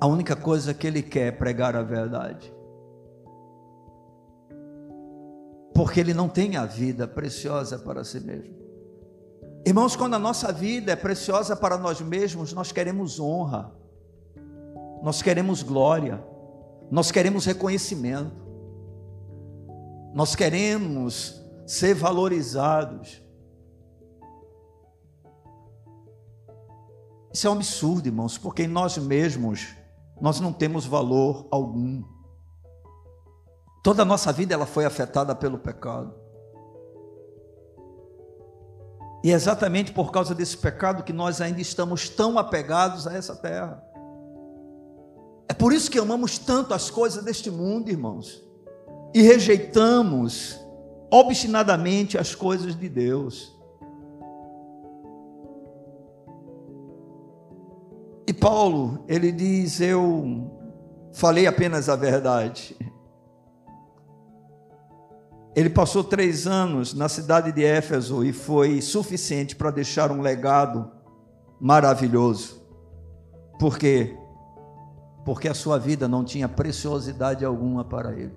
[0.00, 2.52] A única coisa que ele quer é pregar a verdade.
[5.74, 8.54] Porque ele não tem a vida preciosa para si mesmo.
[9.66, 13.74] Irmãos, quando a nossa vida é preciosa para nós mesmos, nós queremos honra,
[15.02, 16.24] nós queremos glória,
[16.90, 18.46] nós queremos reconhecimento,
[20.14, 23.20] nós queremos ser valorizados.
[27.36, 29.76] Isso é um absurdo, irmãos, porque em nós mesmos
[30.18, 32.02] nós não temos valor algum.
[33.84, 36.14] Toda a nossa vida ela foi afetada pelo pecado.
[39.22, 43.36] E é exatamente por causa desse pecado que nós ainda estamos tão apegados a essa
[43.36, 43.84] terra.
[45.46, 48.42] É por isso que amamos tanto as coisas deste mundo, irmãos,
[49.12, 50.58] e rejeitamos
[51.10, 53.54] obstinadamente as coisas de Deus.
[58.26, 60.50] E Paulo, ele diz: Eu
[61.14, 62.76] falei apenas a verdade.
[65.54, 70.90] Ele passou três anos na cidade de Éfeso e foi suficiente para deixar um legado
[71.58, 72.62] maravilhoso.
[73.58, 74.18] Por quê?
[75.24, 78.36] Porque a sua vida não tinha preciosidade alguma para ele.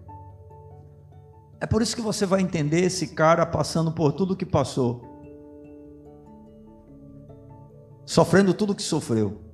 [1.59, 5.01] É por isso que você vai entender esse cara passando por tudo que passou,
[8.05, 9.48] sofrendo tudo que sofreu.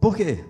[0.00, 0.44] Por quê?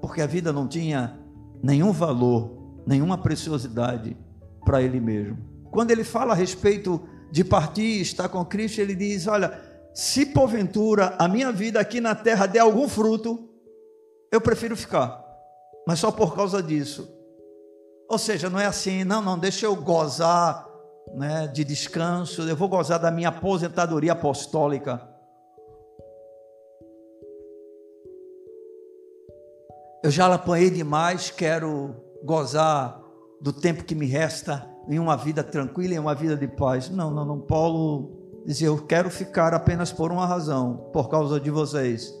[0.00, 1.18] Porque a vida não tinha
[1.62, 4.16] nenhum valor, nenhuma preciosidade
[4.64, 5.38] para ele mesmo.
[5.70, 9.60] Quando ele fala a respeito de partir estar com Cristo, ele diz: Olha,
[9.94, 13.48] se porventura a minha vida aqui na terra der algum fruto,
[14.32, 15.24] eu prefiro ficar,
[15.86, 17.08] mas só por causa disso.
[18.08, 20.66] Ou seja, não é assim, não, não, deixa eu gozar
[21.14, 25.09] né, de descanso, eu vou gozar da minha aposentadoria apostólica.
[30.02, 33.00] Eu já apanhei demais, quero gozar
[33.40, 36.88] do tempo que me resta em uma vida tranquila, em uma vida de paz.
[36.88, 37.40] Não, não, não.
[37.40, 42.14] Paulo dizia: Eu quero ficar apenas por uma razão, por causa de vocês.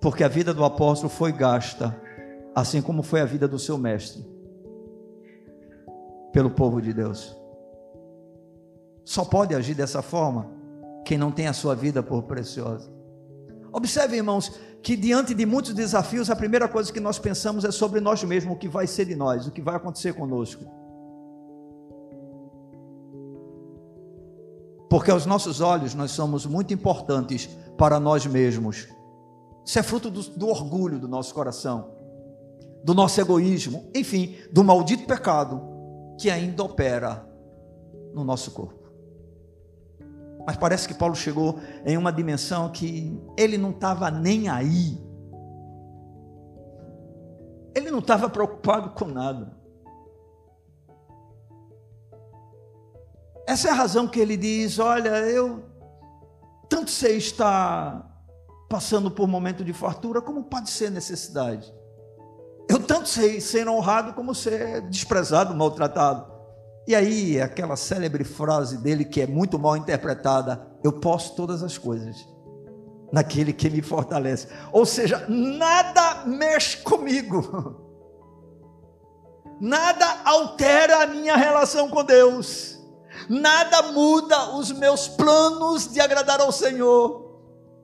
[0.00, 2.00] Porque a vida do apóstolo foi gasta,
[2.54, 4.24] assim como foi a vida do seu mestre,
[6.32, 7.36] pelo povo de Deus.
[9.04, 10.50] Só pode agir dessa forma
[11.04, 12.95] quem não tem a sua vida por preciosa.
[13.76, 18.00] Observe, irmãos, que diante de muitos desafios, a primeira coisa que nós pensamos é sobre
[18.00, 20.64] nós mesmos, o que vai ser de nós, o que vai acontecer conosco.
[24.88, 28.88] Porque aos nossos olhos nós somos muito importantes para nós mesmos.
[29.62, 31.90] Isso é fruto do, do orgulho do nosso coração,
[32.82, 35.60] do nosso egoísmo, enfim, do maldito pecado
[36.18, 37.28] que ainda opera
[38.14, 38.75] no nosso corpo.
[40.46, 44.96] Mas parece que Paulo chegou em uma dimensão que ele não estava nem aí.
[47.74, 49.56] Ele não estava preocupado com nada.
[53.46, 55.64] Essa é a razão que ele diz: Olha, eu
[56.68, 58.08] tanto sei estar
[58.68, 61.74] passando por momento de fartura, como pode ser necessidade.
[62.68, 66.35] Eu tanto sei ser honrado como ser desprezado, maltratado.
[66.86, 71.76] E aí, aquela célebre frase dele, que é muito mal interpretada: Eu posso todas as
[71.76, 72.26] coisas
[73.12, 74.48] naquele que me fortalece.
[74.72, 77.80] Ou seja, nada mexe comigo,
[79.60, 82.78] nada altera a minha relação com Deus,
[83.28, 87.24] nada muda os meus planos de agradar ao Senhor.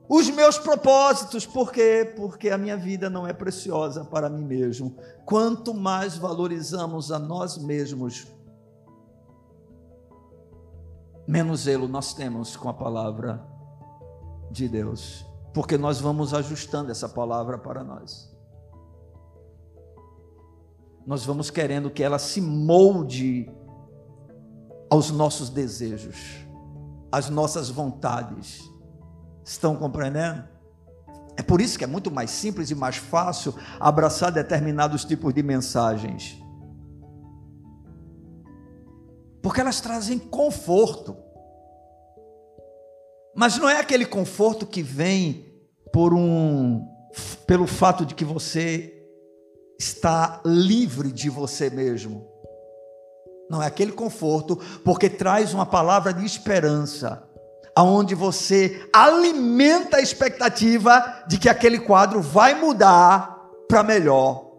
[0.09, 2.13] Os meus propósitos, por quê?
[2.15, 4.97] Porque a minha vida não é preciosa para mim mesmo.
[5.25, 8.27] Quanto mais valorizamos a nós mesmos,
[11.27, 13.45] menos zelo nós temos com a palavra
[14.51, 18.31] de Deus, porque nós vamos ajustando essa palavra para nós.
[21.05, 23.51] Nós vamos querendo que ela se molde
[24.89, 26.45] aos nossos desejos,
[27.11, 28.61] às nossas vontades.
[29.43, 30.43] Estão compreendendo?
[31.35, 35.41] É por isso que é muito mais simples e mais fácil abraçar determinados tipos de
[35.41, 36.42] mensagens.
[39.43, 41.17] Porque elas trazem conforto.
[43.35, 45.53] Mas não é aquele conforto que vem
[45.91, 46.87] por um
[47.45, 48.91] pelo fato de que você
[49.79, 52.25] está livre de você mesmo.
[53.49, 57.27] Não é aquele conforto, porque traz uma palavra de esperança,
[57.75, 63.37] aonde você alimenta a expectativa de que aquele quadro vai mudar
[63.67, 64.52] para melhor.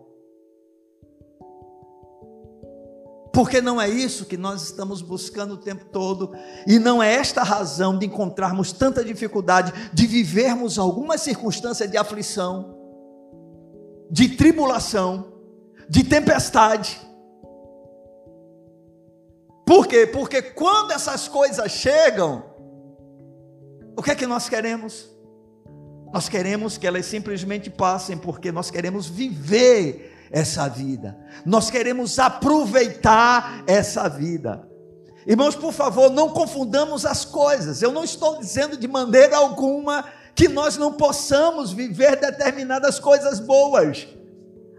[3.34, 6.32] Porque não é isso que nós estamos buscando o tempo todo,
[6.68, 12.78] e não é esta razão de encontrarmos tanta dificuldade, de vivermos alguma circunstância de aflição,
[14.08, 15.32] de tribulação,
[15.88, 17.00] de tempestade.
[19.66, 20.06] Por quê?
[20.06, 22.44] Porque quando essas coisas chegam,
[23.96, 25.10] o que é que nós queremos?
[26.12, 31.16] Nós queremos que elas simplesmente passem, porque nós queremos viver essa vida.
[31.44, 34.68] Nós queremos aproveitar essa vida.
[35.26, 37.80] Irmãos, por favor, não confundamos as coisas.
[37.80, 40.04] Eu não estou dizendo de maneira alguma
[40.34, 44.06] que nós não possamos viver determinadas coisas boas.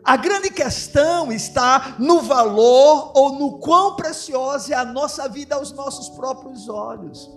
[0.04, 5.72] A grande questão está no valor ou no quão preciosa é a nossa vida aos
[5.72, 7.32] nossos próprios olhos.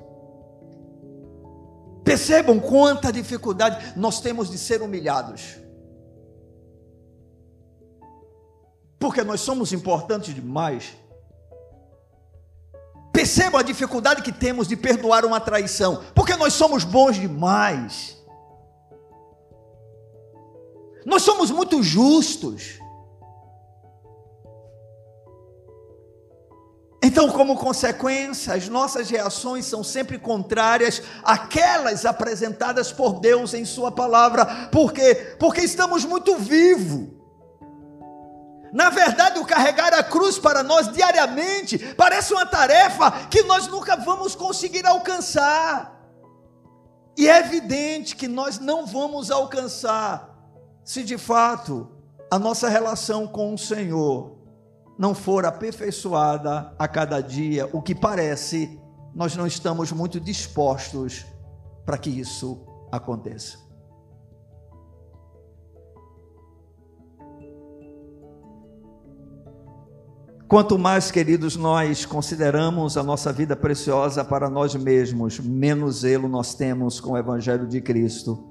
[2.05, 5.57] Percebam quanta dificuldade nós temos de ser humilhados.
[8.99, 10.97] Porque nós somos importantes demais.
[13.13, 18.17] Perceba a dificuldade que temos de perdoar uma traição, porque nós somos bons demais.
[21.05, 22.79] Nós somos muito justos.
[27.03, 33.91] Então, como consequência, as nossas reações são sempre contrárias àquelas apresentadas por Deus em Sua
[33.91, 34.69] palavra.
[34.71, 35.37] Por quê?
[35.39, 37.18] Porque estamos muito vivos.
[38.73, 43.97] Na verdade, o carregar a cruz para nós diariamente parece uma tarefa que nós nunca
[43.97, 45.99] vamos conseguir alcançar.
[47.17, 50.37] E é evidente que nós não vamos alcançar
[50.85, 51.91] se de fato
[52.31, 54.39] a nossa relação com o Senhor
[54.99, 58.81] não for aperfeiçoada a cada dia, o que parece,
[59.15, 61.25] nós não estamos muito dispostos
[61.87, 63.68] para que isso aconteça.
[70.49, 76.55] Quanto mais, queridos, nós consideramos a nossa vida preciosa para nós mesmos, menos zelo nós
[76.55, 78.49] temos com o Evangelho de Cristo.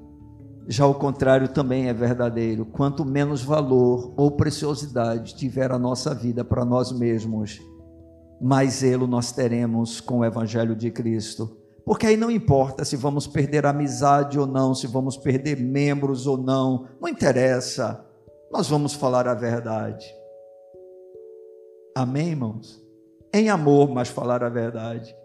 [0.67, 2.67] Já o contrário também é verdadeiro.
[2.67, 7.59] Quanto menos valor ou preciosidade tiver a nossa vida para nós mesmos,
[8.39, 11.57] mais zelo nós teremos com o Evangelho de Cristo.
[11.83, 16.37] Porque aí não importa se vamos perder amizade ou não, se vamos perder membros ou
[16.37, 18.05] não, não interessa.
[18.51, 20.05] Nós vamos falar a verdade.
[21.97, 22.79] Amém, irmãos?
[23.33, 25.17] Em amor, mas falar a verdade.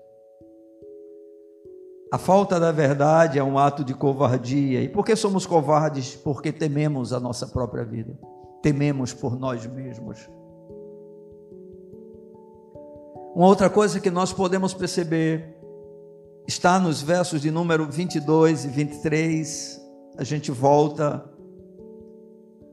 [2.10, 4.80] A falta da verdade é um ato de covardia.
[4.80, 6.16] E por que somos covardes?
[6.16, 8.18] Porque tememos a nossa própria vida.
[8.62, 10.26] Tememos por nós mesmos.
[13.34, 15.54] Uma outra coisa que nós podemos perceber
[16.48, 19.78] está nos versos de número 22 e 23.
[20.16, 21.22] A gente volta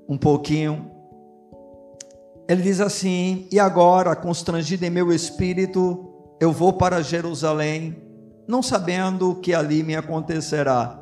[0.08, 0.90] um pouquinho
[2.50, 6.10] ele diz assim: E agora, constrangido em meu espírito,
[6.42, 7.96] eu vou para Jerusalém,
[8.48, 11.00] não sabendo o que ali me acontecerá,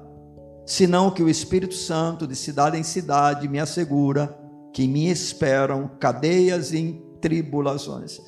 [0.66, 4.38] senão que o Espírito Santo, de cidade em cidade, me assegura
[4.74, 8.20] que me esperam cadeias e tribulações.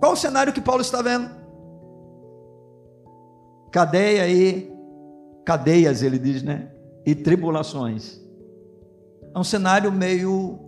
[0.00, 1.28] Qual o cenário que Paulo está vendo?
[3.70, 4.72] Cadeia e
[5.44, 6.70] cadeias, ele diz, né?
[7.04, 8.18] E tribulações.
[9.34, 10.58] É um cenário meio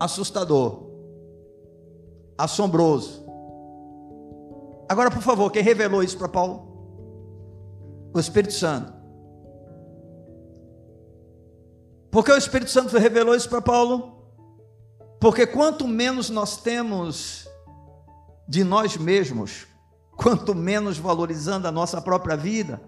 [0.00, 0.85] assustador
[2.38, 3.24] assombroso.
[4.88, 6.66] Agora, por favor, quem revelou isso para Paulo?
[8.14, 8.92] O Espírito Santo.
[12.10, 14.16] Por que o Espírito Santo revelou isso para Paulo?
[15.20, 17.48] Porque quanto menos nós temos
[18.48, 19.66] de nós mesmos,
[20.16, 22.80] quanto menos valorizando a nossa própria vida,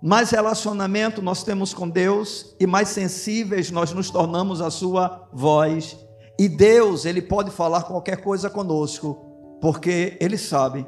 [0.00, 5.96] mais relacionamento nós temos com Deus e mais sensíveis nós nos tornamos à sua voz
[6.38, 9.14] e Deus, ele pode falar qualquer coisa conosco,
[9.60, 10.86] porque ele sabe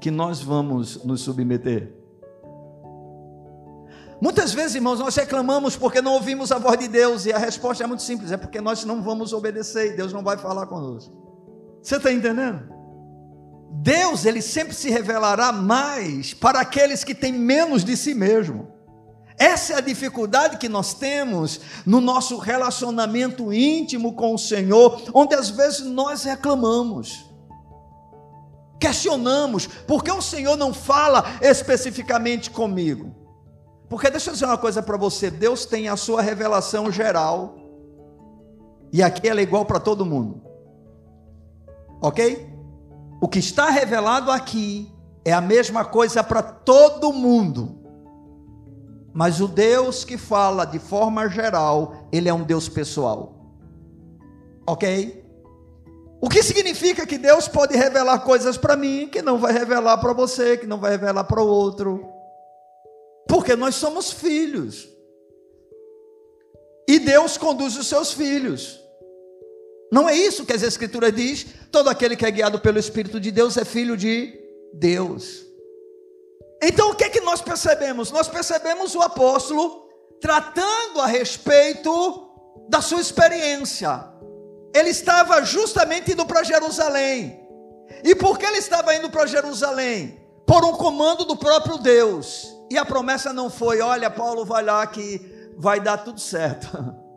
[0.00, 1.94] que nós vamos nos submeter.
[4.20, 7.84] Muitas vezes, irmãos, nós reclamamos porque não ouvimos a voz de Deus, e a resposta
[7.84, 11.12] é muito simples: é porque nós não vamos obedecer e Deus não vai falar conosco.
[11.82, 12.80] Você está entendendo?
[13.72, 18.68] Deus, ele sempre se revelará mais para aqueles que têm menos de si mesmo.
[19.40, 25.34] Essa é a dificuldade que nós temos no nosso relacionamento íntimo com o Senhor, onde
[25.34, 27.24] às vezes nós reclamamos,
[28.78, 33.14] questionamos, por que o Senhor não fala especificamente comigo?
[33.88, 37.56] Porque deixa eu dizer uma coisa para você: Deus tem a sua revelação geral,
[38.92, 40.42] e aqui ela é igual para todo mundo,
[42.02, 42.46] ok?
[43.22, 44.92] O que está revelado aqui
[45.24, 47.79] é a mesma coisa para todo mundo.
[49.12, 53.34] Mas o Deus que fala de forma geral, ele é um Deus pessoal.
[54.66, 55.24] Ok?
[56.20, 60.12] O que significa que Deus pode revelar coisas para mim que não vai revelar para
[60.12, 62.06] você, que não vai revelar para o outro?
[63.26, 64.88] Porque nós somos filhos.
[66.86, 68.80] E Deus conduz os seus filhos.
[69.90, 71.46] Não é isso que as Escrituras diz?
[71.72, 74.38] Todo aquele que é guiado pelo Espírito de Deus é filho de
[74.74, 75.49] Deus.
[76.62, 78.10] Então o que é que nós percebemos?
[78.10, 79.88] Nós percebemos o apóstolo
[80.20, 82.28] tratando a respeito
[82.68, 84.04] da sua experiência.
[84.74, 87.40] Ele estava justamente indo para Jerusalém.
[88.04, 90.20] E por que ele estava indo para Jerusalém?
[90.46, 92.46] Por um comando do próprio Deus.
[92.70, 96.68] E a promessa não foi: olha, Paulo, vai lá que vai dar tudo certo.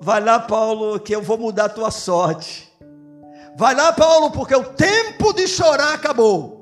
[0.00, 2.70] Vai lá, Paulo, que eu vou mudar a tua sorte.
[3.56, 6.53] Vai lá, Paulo, porque o tempo de chorar acabou.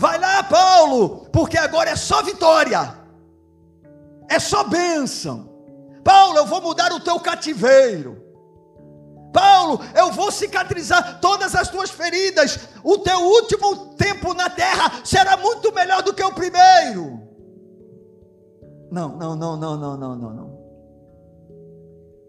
[0.00, 2.96] Vai lá, Paulo, porque agora é só vitória,
[4.30, 5.50] é só bênção.
[6.02, 8.16] Paulo, eu vou mudar o teu cativeiro.
[9.30, 12.60] Paulo, eu vou cicatrizar todas as tuas feridas.
[12.82, 17.20] O teu último tempo na terra será muito melhor do que o primeiro.
[18.90, 20.60] Não, não, não, não, não, não, não, não.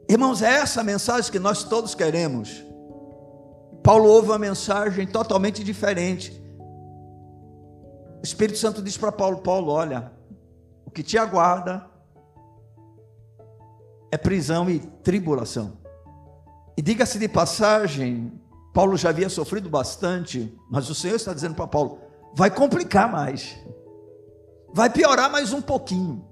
[0.09, 2.65] Irmãos, é essa mensagem que nós todos queremos.
[3.81, 6.41] Paulo ouve uma mensagem totalmente diferente.
[8.21, 10.11] O Espírito Santo diz para Paulo: Paulo, olha,
[10.85, 11.89] o que te aguarda
[14.11, 15.79] é prisão e tribulação.
[16.77, 18.39] E diga-se de passagem,
[18.73, 21.99] Paulo já havia sofrido bastante, mas o Senhor está dizendo para Paulo:
[22.35, 23.57] vai complicar mais,
[24.71, 26.29] vai piorar mais um pouquinho.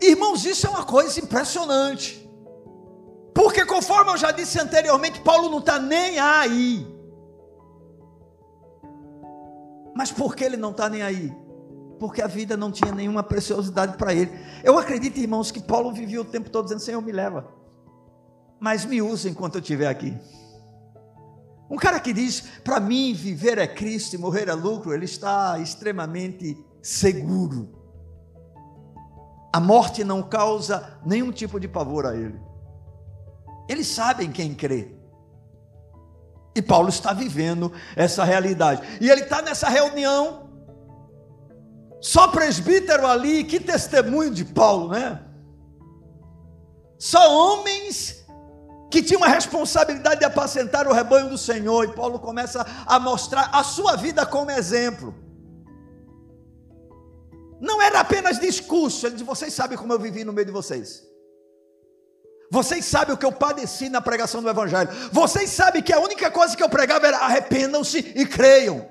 [0.00, 2.21] Irmãos, isso é uma coisa impressionante.
[3.34, 6.86] Porque, conforme eu já disse anteriormente, Paulo não está nem aí.
[9.94, 11.34] Mas por que ele não está nem aí?
[11.98, 14.30] Porque a vida não tinha nenhuma preciosidade para ele.
[14.64, 17.48] Eu acredito, irmãos, que Paulo vivia o tempo todo dizendo: Senhor, me leva,
[18.60, 20.16] mas me usa enquanto eu estiver aqui.
[21.70, 25.58] Um cara que diz: para mim, viver é Cristo e morrer é lucro, ele está
[25.58, 27.80] extremamente seguro.
[29.54, 32.40] A morte não causa nenhum tipo de pavor a ele.
[33.68, 34.94] Eles sabem quem crê.
[36.54, 38.82] E Paulo está vivendo essa realidade.
[39.00, 40.50] E ele está nessa reunião,
[42.00, 45.22] só presbítero ali, que testemunho de Paulo, né?
[46.98, 48.24] Só homens
[48.90, 51.84] que tinham a responsabilidade de apacentar o rebanho do Senhor.
[51.84, 55.14] E Paulo começa a mostrar a sua vida como exemplo.
[57.60, 61.11] Não era apenas discurso, ele diz: vocês sabem como eu vivi no meio de vocês.
[62.52, 64.90] Vocês sabem o que eu padeci na pregação do Evangelho.
[65.10, 68.86] Vocês sabem que a única coisa que eu pregava era arrependam-se e creiam.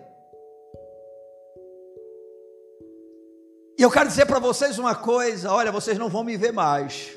[3.78, 7.16] E eu quero dizer para vocês uma coisa: olha, vocês não vão me ver mais.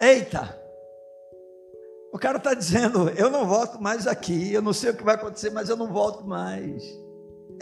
[0.00, 0.58] Eita!
[2.10, 5.16] O cara está dizendo: eu não volto mais aqui, eu não sei o que vai
[5.16, 6.82] acontecer, mas eu não volto mais.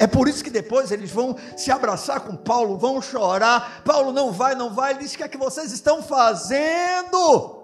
[0.00, 3.82] É por isso que depois eles vão se abraçar com Paulo, vão chorar.
[3.84, 4.92] Paulo não vai, não vai.
[4.92, 7.60] Ele diz: O que é que vocês estão fazendo?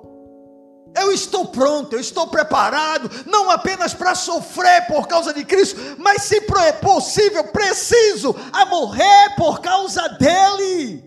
[0.95, 6.23] Eu estou pronto, eu estou preparado, não apenas para sofrer por causa de Cristo, mas
[6.23, 11.05] se é possível, preciso a morrer por causa dele.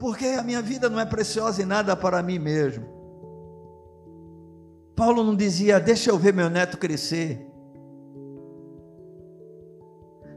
[0.00, 2.86] Porque a minha vida não é preciosa em nada para mim mesmo.
[4.96, 7.51] Paulo não dizia, deixa eu ver meu neto crescer.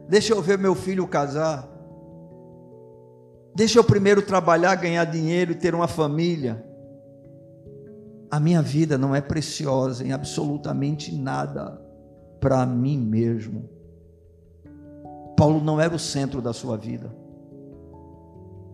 [0.08, 1.68] Deixa eu ver meu filho casar.
[3.56, 6.64] Deixa eu primeiro trabalhar, ganhar dinheiro e ter uma família.
[8.30, 11.82] A minha vida não é preciosa em absolutamente nada
[12.40, 13.70] para mim mesmo.
[15.38, 17.16] Paulo não era o centro da sua vida.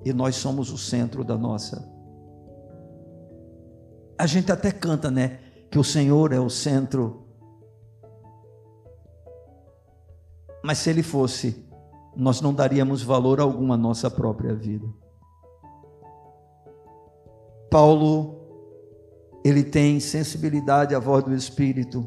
[0.03, 1.87] E nós somos o centro da nossa.
[4.17, 5.39] A gente até canta, né?
[5.69, 7.20] Que o Senhor é o centro
[10.63, 11.65] Mas se ele fosse,
[12.15, 14.87] nós não daríamos valor algum à nossa própria vida.
[17.69, 18.41] Paulo,
[19.43, 22.05] ele tem sensibilidade à voz do Espírito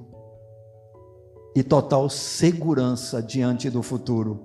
[1.55, 4.40] e total segurança diante do futuro.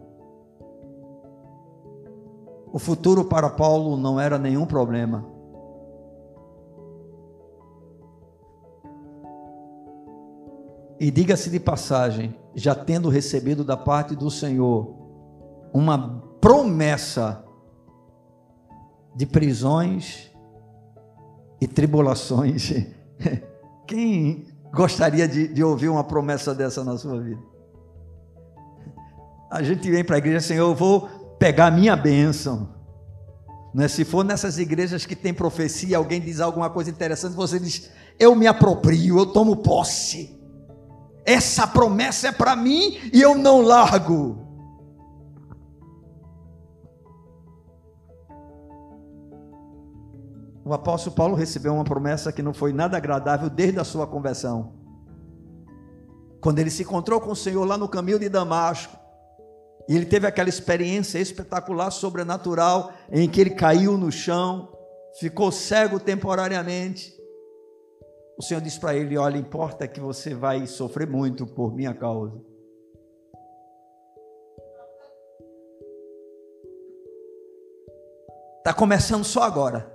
[2.72, 5.39] O futuro para Paulo não era nenhum problema.
[11.00, 14.98] E diga-se de passagem, já tendo recebido da parte do Senhor
[15.74, 17.44] uma promessa
[19.16, 20.30] de prisões
[21.62, 22.74] e tribulações.
[23.88, 27.42] Quem gostaria de, de, ouvir uma promessa dessa na sua vida?
[29.50, 31.08] A gente vem para a igreja, Senhor, eu vou
[31.40, 32.70] pegar a minha bênção.
[33.74, 33.88] Né?
[33.88, 37.90] Se for nessas igrejas que tem profecia, alguém diz alguma coisa interessante, você diz,
[38.20, 40.39] eu me aproprio, eu tomo posse.
[41.30, 44.48] Essa promessa é para mim e eu não largo.
[50.66, 54.74] O apóstolo Paulo recebeu uma promessa que não foi nada agradável desde a sua conversão.
[56.42, 58.98] Quando ele se encontrou com o Senhor lá no caminho de Damasco,
[59.88, 64.68] e ele teve aquela experiência espetacular, sobrenatural, em que ele caiu no chão,
[65.20, 67.19] ficou cego temporariamente.
[68.40, 72.42] O Senhor disse para ele: Olha, importa que você vai sofrer muito por minha causa.
[78.60, 79.94] Está começando só agora.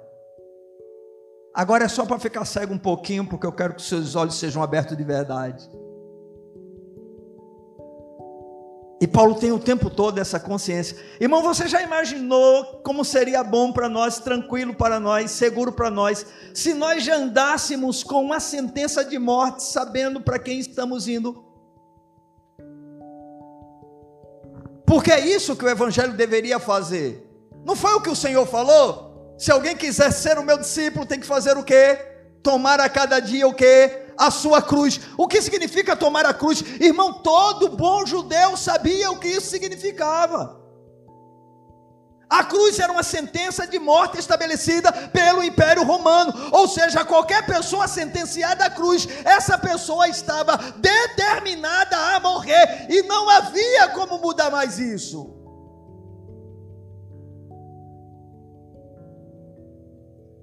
[1.55, 4.63] Agora é só para ficar cego um pouquinho, porque eu quero que seus olhos sejam
[4.63, 5.67] abertos de verdade.
[9.01, 10.97] E Paulo tem o tempo todo essa consciência.
[11.21, 16.25] Irmão, você já imaginou como seria bom para nós, tranquilo para nós, seguro para nós,
[16.55, 21.45] se nós já andássemos com uma sentença de morte, sabendo para quem estamos indo?
[24.87, 27.29] Porque é isso que o Evangelho deveria fazer.
[27.65, 29.35] Não foi o que o Senhor falou?
[29.37, 31.99] Se alguém quiser ser o meu discípulo, tem que fazer o quê?
[32.43, 34.04] Tomar a cada dia o quê?
[34.19, 35.01] A sua cruz.
[35.17, 36.63] O que significa tomar a cruz?
[36.81, 40.65] Irmão, todo bom judeu sabia o que isso significava.
[42.29, 47.87] A cruz era uma sentença de morte estabelecida pelo Império Romano, ou seja, qualquer pessoa
[47.87, 54.81] sentenciada à cruz, essa pessoa estava determinada a morrer e não havia como mudar mais
[54.81, 55.33] isso.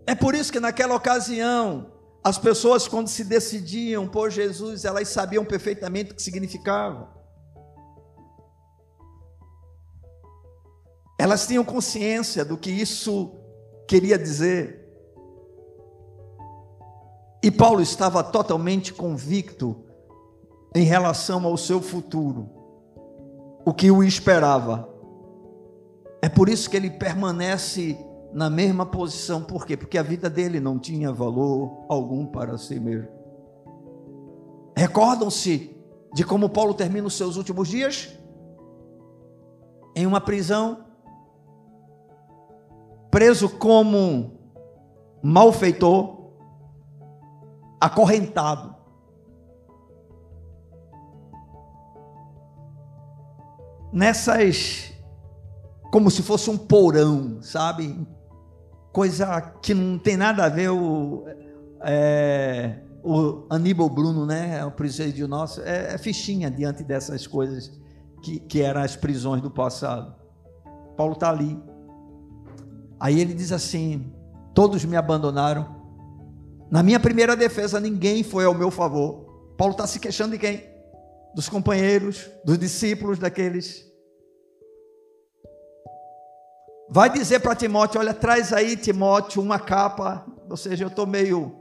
[0.07, 1.91] É por isso que naquela ocasião,
[2.24, 7.09] as pessoas, quando se decidiam por Jesus, elas sabiam perfeitamente o que significava.
[11.17, 13.36] Elas tinham consciência do que isso
[13.88, 14.88] queria dizer.
[17.43, 19.84] E Paulo estava totalmente convicto
[20.76, 22.49] em relação ao seu futuro,
[23.65, 24.88] o que o esperava.
[26.22, 27.97] É por isso que ele permanece
[28.34, 29.44] na mesma posição.
[29.44, 29.76] Por quê?
[29.76, 33.10] Porque a vida dele não tinha valor algum para si mesmo.
[34.76, 35.76] Recordam-se
[36.14, 38.18] de como Paulo termina os seus últimos dias?
[39.96, 40.86] Em uma prisão,
[43.10, 44.40] preso como
[45.22, 46.32] malfeitor,
[47.80, 48.76] acorrentado.
[53.92, 54.94] Nessas,
[55.92, 58.08] como se fosse um porão, sabe?
[58.92, 61.26] Coisa que não tem nada a ver o,
[61.82, 64.60] é, o Aníbal Bruno, né?
[64.60, 67.72] É o presídio nosso, é, é fichinha diante dessas coisas
[68.22, 70.16] que, que eram as prisões do passado.
[70.96, 71.60] Paulo está ali.
[73.00, 74.14] Aí ele diz assim:
[74.54, 75.80] todos me abandonaram.
[76.70, 79.54] Na minha primeira defesa, ninguém foi ao meu favor.
[79.58, 80.70] Paulo está se queixando de quem?
[81.36, 83.91] Dos companheiros, dos discípulos daqueles
[86.94, 90.26] Vai dizer para Timóteo: olha, traz aí, Timóteo, uma capa.
[90.50, 91.56] Ou seja, eu estou meio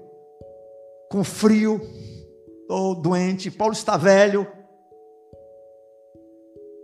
[1.08, 1.80] com frio,
[2.62, 3.48] estou doente.
[3.48, 4.44] Paulo está velho,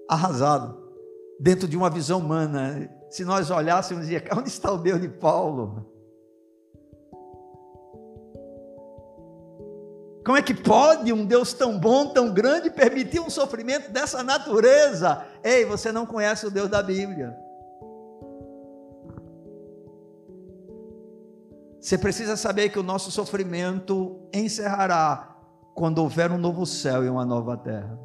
[0.09, 0.81] arrasado,
[1.41, 2.89] dentro de uma visão humana.
[3.11, 5.85] Se nós olhássemos, dizia: onde está o Deus de Paulo?
[10.25, 15.25] Como é que pode um Deus tão bom, tão grande, permitir um sofrimento dessa natureza?
[15.43, 17.46] Ei, você não conhece o Deus da Bíblia.
[21.87, 25.37] Você precisa saber que o nosso sofrimento encerrará
[25.73, 27.97] quando houver um novo céu e uma nova terra.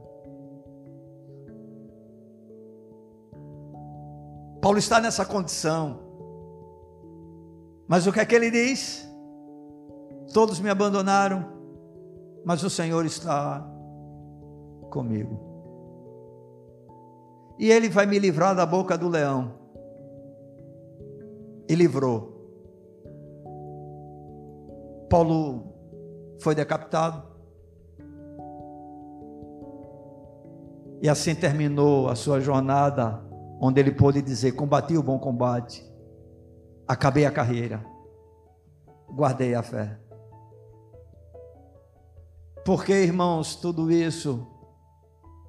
[4.62, 6.00] Paulo está nessa condição.
[7.88, 9.10] Mas o que é que ele diz?
[10.32, 11.44] Todos me abandonaram,
[12.46, 13.68] mas o Senhor está
[14.92, 15.40] comigo.
[17.58, 19.56] E ele vai me livrar da boca do leão.
[21.68, 22.31] E livrou.
[25.12, 25.66] Paulo
[26.39, 27.30] foi decapitado.
[31.01, 33.22] E assim terminou a sua jornada,
[33.59, 35.86] onde ele pôde dizer: Combati o bom combate,
[36.88, 37.86] acabei a carreira,
[39.09, 39.99] guardei a fé.
[42.64, 44.47] Porque, irmãos, tudo isso,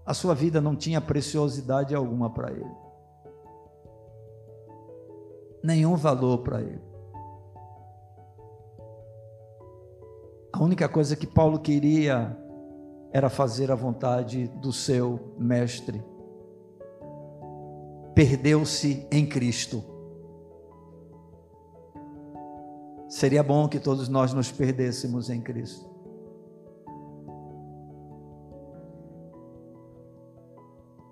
[0.05, 2.75] a sua vida não tinha preciosidade alguma para ele,
[5.63, 6.92] nenhum valor para ele.
[10.53, 12.37] A única coisa que Paulo queria
[13.11, 16.03] era fazer a vontade do seu mestre.
[18.15, 19.83] Perdeu-se em Cristo.
[23.09, 25.91] Seria bom que todos nós nos perdêssemos em Cristo.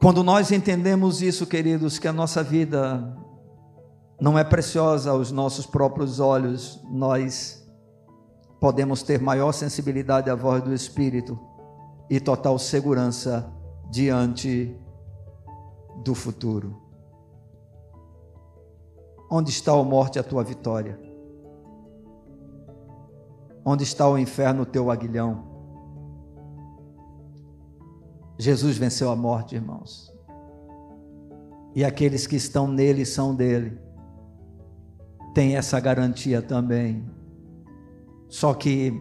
[0.01, 3.15] Quando nós entendemos isso, queridos, que a nossa vida
[4.19, 7.60] não é preciosa aos nossos próprios olhos, nós
[8.61, 11.41] podemos ter maior sensibilidade à voz do Espírito
[12.11, 13.51] e total segurança
[13.91, 14.79] diante
[16.05, 16.79] do futuro.
[19.31, 21.01] Onde está a morte a tua vitória?
[23.65, 25.49] Onde está o inferno o teu aguilhão?
[28.39, 30.13] Jesus venceu a morte, irmãos.
[31.75, 33.79] E aqueles que estão nele são dele.
[35.35, 37.20] Tem essa garantia também
[38.31, 38.93] só que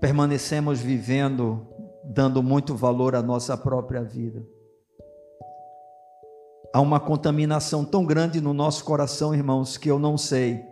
[0.00, 1.66] permanecemos vivendo,
[2.04, 4.46] dando muito valor à nossa própria vida.
[6.72, 10.64] Há uma contaminação tão grande no nosso coração, irmãos, que eu não sei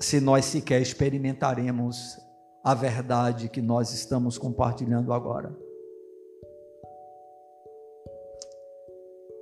[0.00, 2.16] se nós sequer experimentaremos
[2.62, 5.54] a verdade que nós estamos compartilhando agora.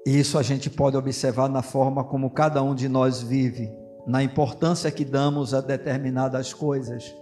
[0.07, 4.23] E isso a gente pode observar na forma como cada um de nós vive na
[4.23, 7.15] importância que damos a determinadas coisas,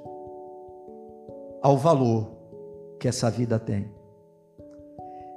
[1.63, 2.37] ao valor
[2.99, 3.91] que essa vida tem.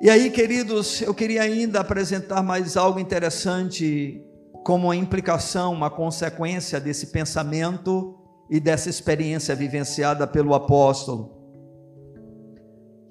[0.02, 4.22] E aí, queridos, eu queria ainda apresentar mais algo interessante,
[4.64, 8.16] como uma implicação, uma consequência desse pensamento
[8.50, 11.32] e dessa experiência vivenciada pelo apóstolo.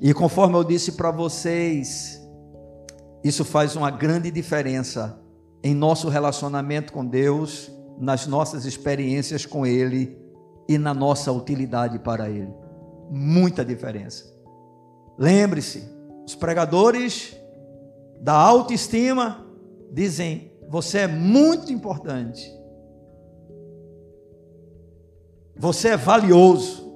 [0.02, 2.20] E conforme eu disse para vocês,
[3.22, 5.20] isso faz uma grande diferença
[5.62, 10.18] em nosso relacionamento com Deus nas nossas experiências com Ele
[10.68, 12.52] e na nossa utilidade para Ele.
[13.10, 14.24] Muita diferença.
[15.18, 15.84] Lembre-se,
[16.26, 17.36] os pregadores
[18.20, 19.46] da autoestima
[19.92, 22.50] dizem: você é muito importante,
[25.56, 26.92] você é valioso,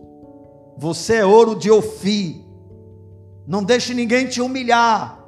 [0.76, 2.36] você é ouro de Ofir,
[3.46, 5.18] não deixe ninguém te humilhar.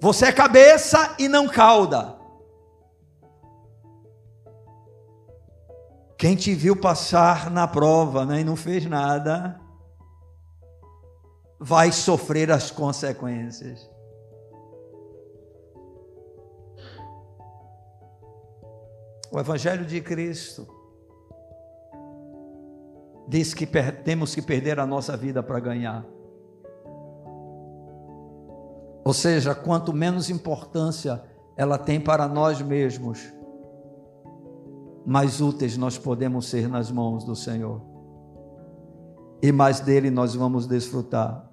[0.00, 2.16] Você é cabeça e não cauda.
[6.22, 9.60] Quem te viu passar na prova né, e não fez nada,
[11.58, 13.90] vai sofrer as consequências.
[19.32, 20.64] O Evangelho de Cristo
[23.26, 23.66] diz que
[24.04, 26.06] temos que perder a nossa vida para ganhar.
[29.04, 31.20] Ou seja, quanto menos importância
[31.56, 33.41] ela tem para nós mesmos,
[35.04, 37.82] mais úteis nós podemos ser nas mãos do Senhor.
[39.42, 41.50] E mais dele nós vamos desfrutar.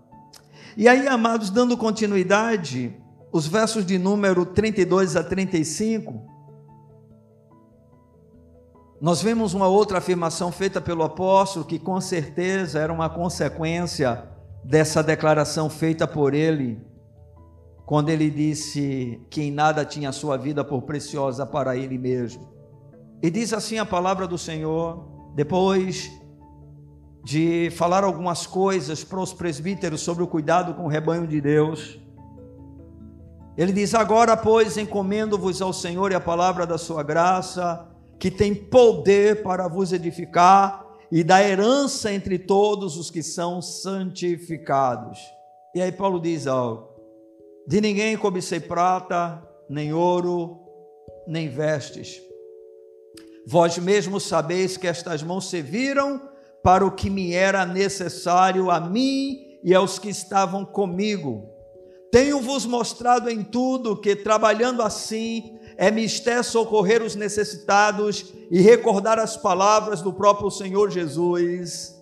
[0.78, 2.95] E aí, amados, dando continuidade,
[3.32, 6.22] os versos de número 32 a 35,
[9.02, 14.24] nós vemos uma outra afirmação feita pelo apóstolo, que com certeza era uma consequência
[14.64, 16.86] dessa declaração feita por ele,
[17.86, 22.59] quando ele disse que em nada tinha a sua vida por preciosa para ele mesmo.
[23.22, 25.05] E diz assim a palavra do Senhor,
[25.36, 26.09] depois
[27.22, 31.99] de falar algumas coisas para os presbíteros sobre o cuidado com o rebanho de Deus.
[33.57, 37.86] Ele diz: Agora, pois, encomendo-vos ao Senhor e a palavra da sua graça,
[38.17, 45.20] que tem poder para vos edificar e dar herança entre todos os que são santificados.
[45.76, 46.88] E aí Paulo diz algo:
[47.67, 50.57] De ninguém cobicei prata, nem ouro,
[51.28, 52.28] nem vestes
[53.48, 56.22] Vós mesmos sabeis que estas mãos serviram
[56.64, 61.48] para o que me era necessário a mim e aos que estavam comigo.
[62.12, 69.38] Tenho-vos mostrado em tudo que, trabalhando assim, é mister socorrer os necessitados e recordar as
[69.38, 71.96] palavras do próprio Senhor Jesus.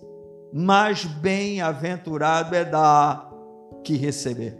[0.52, 3.30] Mais bem-aventurado é dar
[3.84, 4.58] que receber.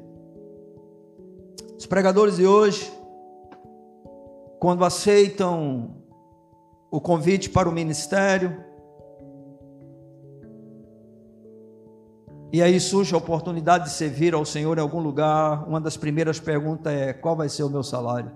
[1.77, 2.93] Os pregadores de hoje,
[4.59, 5.98] quando aceitam
[6.91, 8.65] o convite para o ministério.
[12.51, 15.69] E aí surge a oportunidade de servir ao Senhor em algum lugar.
[15.69, 18.31] Uma das primeiras perguntas é: qual vai ser o meu salário?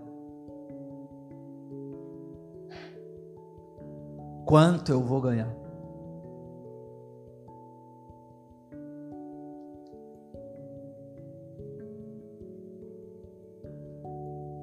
[4.45, 5.63] Quanto eu vou ganhar?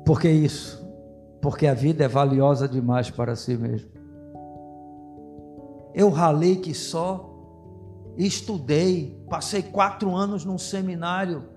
[0.06, 0.79] Por que isso?
[1.42, 3.92] Porque a vida é valiosa demais para si mesmo.
[5.94, 7.30] Eu ralei que só
[8.18, 11.50] estudei, passei quatro anos num seminário,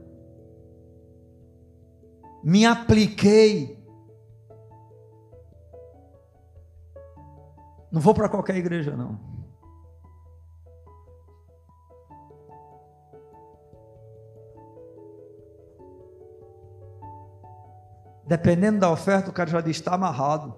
[2.43, 3.81] me apliquei.
[7.91, 9.32] Não vou para qualquer igreja, não.
[18.33, 20.55] Dependendo da oferta, o cara já diz: está amarrado.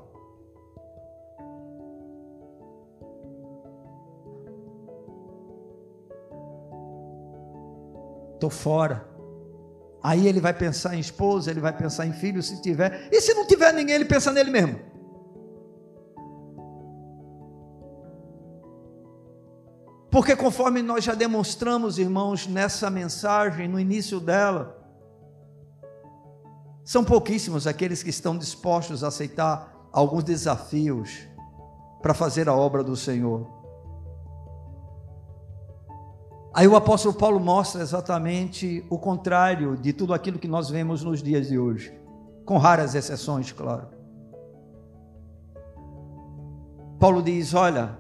[8.35, 9.09] estou fora.
[10.01, 13.09] Aí ele vai pensar em esposa, ele vai pensar em filho, se tiver.
[13.11, 14.79] E se não tiver ninguém, ele pensa nele mesmo.
[20.13, 24.84] Porque conforme nós já demonstramos, irmãos, nessa mensagem, no início dela,
[26.85, 31.27] são pouquíssimos aqueles que estão dispostos a aceitar alguns desafios
[32.03, 33.49] para fazer a obra do Senhor.
[36.53, 41.23] Aí o apóstolo Paulo mostra exatamente o contrário de tudo aquilo que nós vemos nos
[41.23, 41.99] dias de hoje,
[42.45, 43.89] com raras exceções, claro.
[47.01, 47.99] Paulo diz: Olha,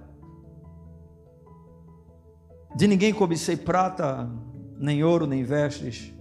[2.76, 4.30] de ninguém cobicei prata,
[4.78, 6.13] nem ouro, nem vestes.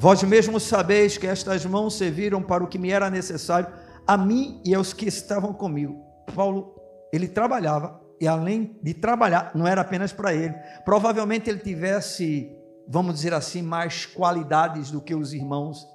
[0.00, 3.70] Vós mesmos sabeis que estas mãos serviram para o que me era necessário,
[4.06, 6.02] a mim e aos que estavam comigo.
[6.34, 6.74] Paulo,
[7.12, 10.54] ele trabalhava e além de trabalhar, não era apenas para ele.
[10.86, 12.50] Provavelmente ele tivesse,
[12.88, 15.86] vamos dizer assim, mais qualidades do que os irmãos,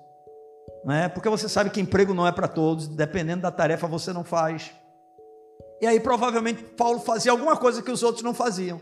[0.85, 1.09] não é?
[1.09, 4.71] Porque você sabe que emprego não é para todos, dependendo da tarefa você não faz.
[5.81, 8.79] E aí provavelmente Paulo fazia alguma coisa que os outros não faziam.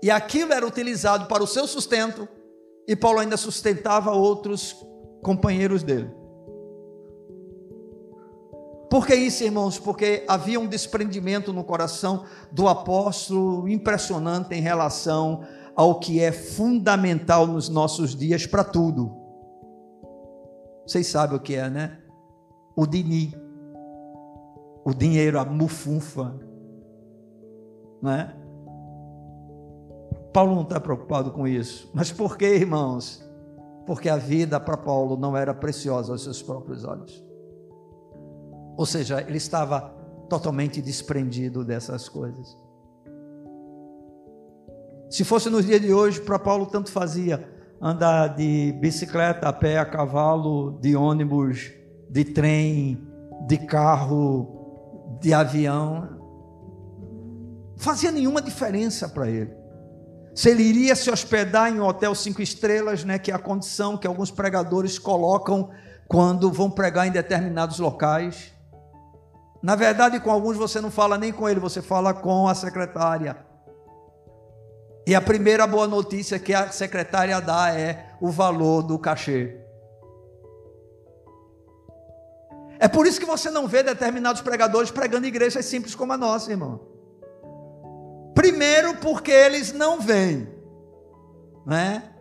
[0.00, 2.28] E aquilo era utilizado para o seu sustento,
[2.86, 4.76] e Paulo ainda sustentava outros
[5.22, 6.10] companheiros dele.
[8.90, 9.78] Por que isso, irmãos?
[9.78, 17.46] Porque havia um desprendimento no coração do apóstolo impressionante em relação ao que é fundamental
[17.46, 19.10] nos nossos dias para tudo.
[20.86, 21.98] Vocês sabem o que é, né?
[22.76, 23.34] O dini,
[24.84, 26.38] o dinheiro, a mufunfa,
[28.02, 28.41] não é?
[30.32, 31.90] Paulo não está preocupado com isso.
[31.92, 33.22] Mas por que, irmãos?
[33.86, 37.22] Porque a vida para Paulo não era preciosa aos seus próprios olhos.
[38.76, 39.80] Ou seja, ele estava
[40.28, 42.56] totalmente desprendido dessas coisas.
[45.10, 47.46] Se fosse nos dias de hoje, para Paulo tanto fazia
[47.80, 51.70] andar de bicicleta, a pé, a cavalo, de ônibus,
[52.08, 53.06] de trem,
[53.46, 56.08] de carro, de avião.
[57.76, 59.61] Fazia nenhuma diferença para ele.
[60.34, 63.98] Se ele iria se hospedar em um hotel cinco estrelas, né, que é a condição
[63.98, 65.70] que alguns pregadores colocam
[66.08, 68.52] quando vão pregar em determinados locais.
[69.62, 73.36] Na verdade, com alguns você não fala nem com ele, você fala com a secretária.
[75.06, 79.58] E a primeira boa notícia que a secretária dá é o valor do cachê.
[82.78, 86.50] É por isso que você não vê determinados pregadores pregando igrejas simples como a nossa,
[86.50, 86.91] irmão.
[88.42, 90.48] Primeiro, porque eles não vêm,
[91.64, 92.12] né?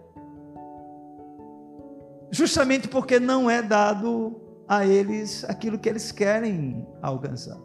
[2.29, 7.57] Justamente porque não é dado a eles aquilo que eles querem alcançar.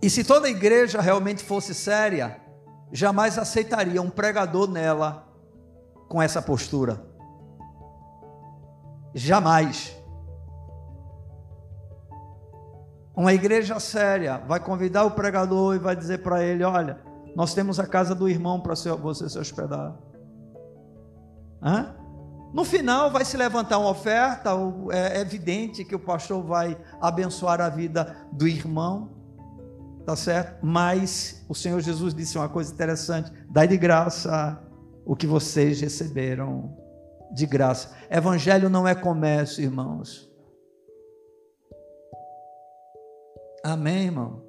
[0.00, 2.40] E se toda a igreja realmente fosse séria,
[2.90, 5.28] jamais aceitaria um pregador nela
[6.08, 7.04] com essa postura.
[9.14, 10.01] Jamais.
[13.14, 16.98] Uma igreja séria vai convidar o pregador e vai dizer para ele: Olha,
[17.36, 19.94] nós temos a casa do irmão para você se hospedar.
[21.62, 21.94] Hã?
[22.52, 24.50] No final vai se levantar uma oferta,
[24.90, 29.10] é evidente que o pastor vai abençoar a vida do irmão,
[30.04, 30.58] tá certo?
[30.62, 34.60] Mas o Senhor Jesus disse uma coisa interessante: dai de graça
[35.04, 36.76] o que vocês receberam
[37.32, 37.94] de graça.
[38.10, 40.31] Evangelho não é comércio, irmãos.
[43.64, 44.42] Amém, irmão?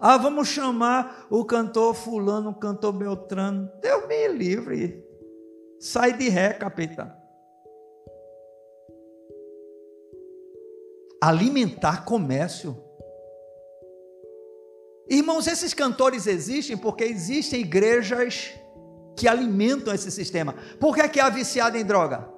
[0.00, 3.70] Ah, vamos chamar o cantor fulano, o cantor Beltrano.
[3.80, 5.04] Deus me livre.
[5.80, 7.18] Sai de ré, capeta.
[11.20, 12.76] alimentar comércio.
[15.08, 18.52] Irmãos, esses cantores existem porque existem igrejas
[19.16, 20.54] que alimentam esse sistema.
[20.78, 22.28] Por que, é que há viciado em droga?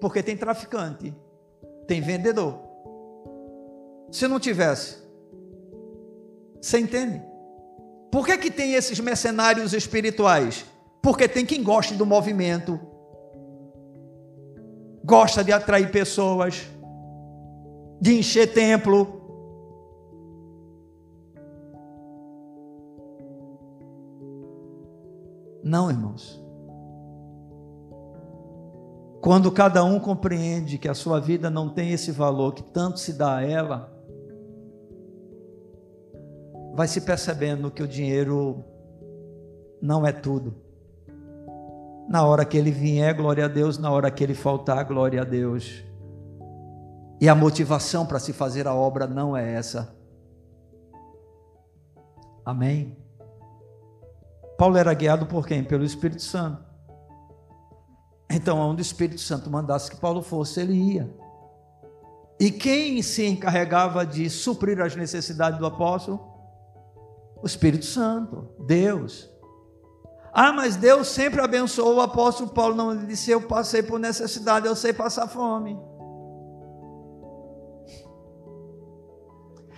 [0.00, 1.14] Porque tem traficante,
[1.86, 2.63] tem vendedor.
[4.10, 5.04] Se não tivesse,
[6.60, 7.22] você entende?
[8.10, 10.64] Por que, que tem esses mercenários espirituais?
[11.02, 12.80] Porque tem quem goste do movimento,
[15.04, 16.62] gosta de atrair pessoas,
[18.00, 19.20] de encher templo.
[25.62, 26.42] Não, irmãos.
[29.20, 33.12] Quando cada um compreende que a sua vida não tem esse valor que tanto se
[33.12, 33.93] dá a ela,
[36.74, 38.64] vai se percebendo que o dinheiro
[39.80, 40.56] não é tudo.
[42.08, 45.24] Na hora que ele vier, glória a Deus, na hora que ele faltar, glória a
[45.24, 45.84] Deus.
[47.20, 49.94] E a motivação para se fazer a obra não é essa.
[52.44, 52.98] Amém?
[54.58, 55.64] Paulo era guiado por quem?
[55.64, 56.62] Pelo Espírito Santo.
[58.28, 61.14] Então, onde o Espírito Santo mandasse que Paulo fosse, ele ia.
[62.38, 66.33] E quem se encarregava de suprir as necessidades do apóstolo?
[67.44, 69.30] O Espírito Santo, Deus.
[70.32, 72.74] Ah, mas Deus sempre abençoou o apóstolo Paulo.
[72.74, 75.78] Não, ele disse: Eu passei por necessidade, eu sei passar fome.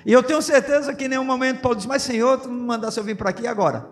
[0.06, 3.00] E eu tenho certeza que em nenhum momento Paulo disse: Mas Senhor, tu me mandasse
[3.00, 3.90] eu vir para aqui agora.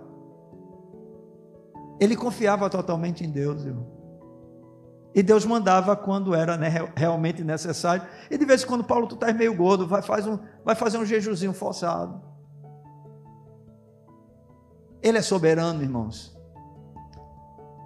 [1.98, 3.92] Ele confiava totalmente em Deus, irmão.
[5.12, 8.06] E Deus mandava quando era né, realmente necessário.
[8.30, 10.96] E de vez em quando, Paulo, tu estás meio gordo, vai, faz um, vai fazer
[10.96, 12.33] um jejuzinho forçado.
[15.04, 16.34] Ele é soberano, irmãos.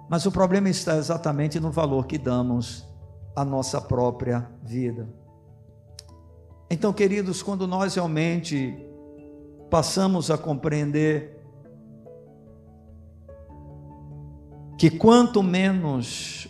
[0.09, 2.87] Mas o problema está exatamente no valor que damos
[3.35, 5.05] à nossa própria vida.
[6.71, 8.73] Então, queridos, quando nós realmente
[9.69, 11.43] passamos a compreender
[14.77, 16.47] que quanto menos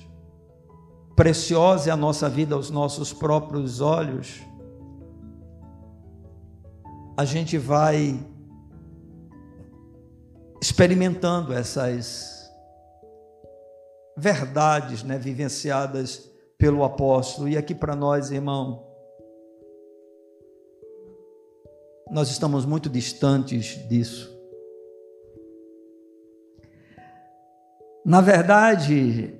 [1.15, 4.39] preciosa é a nossa vida aos nossos próprios olhos,
[7.17, 8.24] a gente vai
[10.62, 12.51] experimentando essas
[14.18, 17.47] verdades, né, vivenciadas pelo apóstolo.
[17.47, 18.86] E aqui para nós, irmão,
[22.12, 24.38] nós estamos muito distantes disso.
[28.05, 29.34] Na verdade,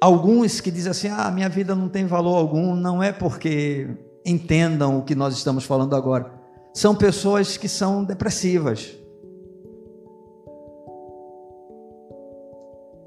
[0.00, 3.88] alguns que dizem assim: ah, minha vida não tem valor algum, não é porque
[4.24, 6.32] entendam o que nós estamos falando agora.
[6.72, 8.97] São pessoas que são depressivas.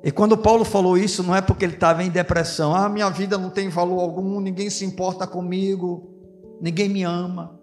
[0.03, 2.75] E quando Paulo falou isso, não é porque ele estava em depressão.
[2.75, 6.09] Ah, minha vida não tem valor algum, ninguém se importa comigo,
[6.59, 7.59] ninguém me ama.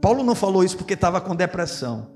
[0.00, 2.08] Paulo não falou isso porque estava com depressão.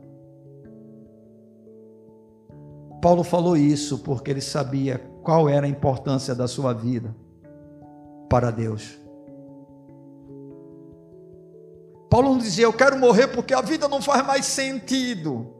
[3.01, 7.15] Paulo falou isso porque ele sabia qual era a importância da sua vida
[8.29, 8.99] para Deus.
[12.09, 15.55] Paulo não dizia, eu quero morrer porque a vida não faz mais sentido.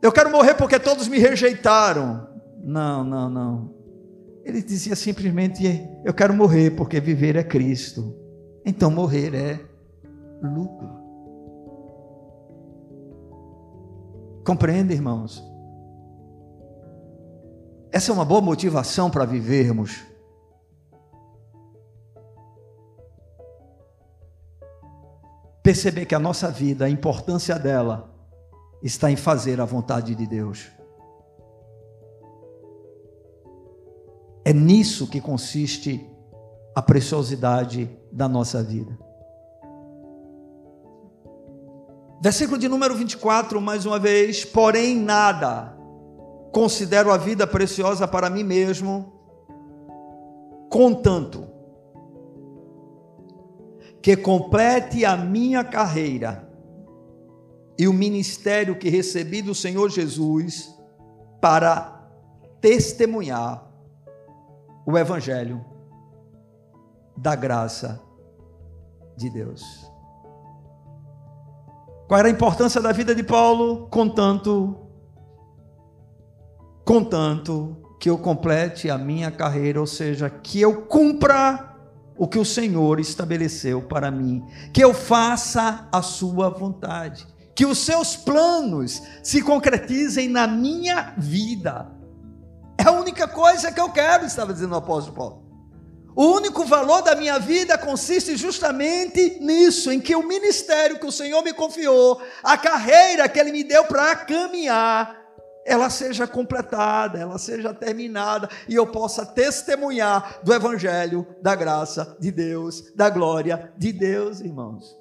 [0.00, 2.26] Eu quero morrer porque todos me rejeitaram.
[2.62, 3.74] Não, não, não.
[4.44, 5.64] Ele dizia simplesmente,
[6.04, 8.14] eu quero morrer porque viver é Cristo.
[8.64, 9.60] Então morrer é
[10.42, 10.88] lucro.
[14.44, 15.42] Compreende, irmãos?
[17.90, 20.04] Essa é uma boa motivação para vivermos.
[25.66, 28.08] Perceber que a nossa vida, a importância dela,
[28.80, 30.70] está em fazer a vontade de Deus.
[34.44, 36.08] É nisso que consiste
[36.72, 38.96] a preciosidade da nossa vida.
[42.22, 44.44] Versículo de número 24, mais uma vez.
[44.44, 45.76] Porém, nada
[46.52, 49.12] considero a vida preciosa para mim mesmo,
[50.70, 51.55] contanto
[54.06, 56.48] que complete a minha carreira
[57.76, 60.72] e o ministério que recebi do Senhor Jesus
[61.40, 62.08] para
[62.60, 63.68] testemunhar
[64.86, 65.60] o Evangelho
[67.16, 68.00] da graça
[69.16, 69.90] de Deus.
[72.06, 73.88] Qual era a importância da vida de Paulo?
[73.88, 74.86] Contanto,
[76.84, 81.75] contanto que eu complete a minha carreira, ou seja, que eu cumpra
[82.18, 87.78] o que o Senhor estabeleceu para mim, que eu faça a sua vontade, que os
[87.78, 91.90] seus planos se concretizem na minha vida.
[92.78, 95.46] É única coisa que eu quero, estava dizendo o apóstolo Paulo.
[96.14, 101.12] O único valor da minha vida consiste justamente nisso, em que o ministério que o
[101.12, 105.14] Senhor me confiou, a carreira que Ele me deu para caminhar,
[105.66, 112.30] ela seja completada, ela seja terminada e eu possa testemunhar do Evangelho, da graça de
[112.30, 114.96] Deus, da glória de Deus, irmãos.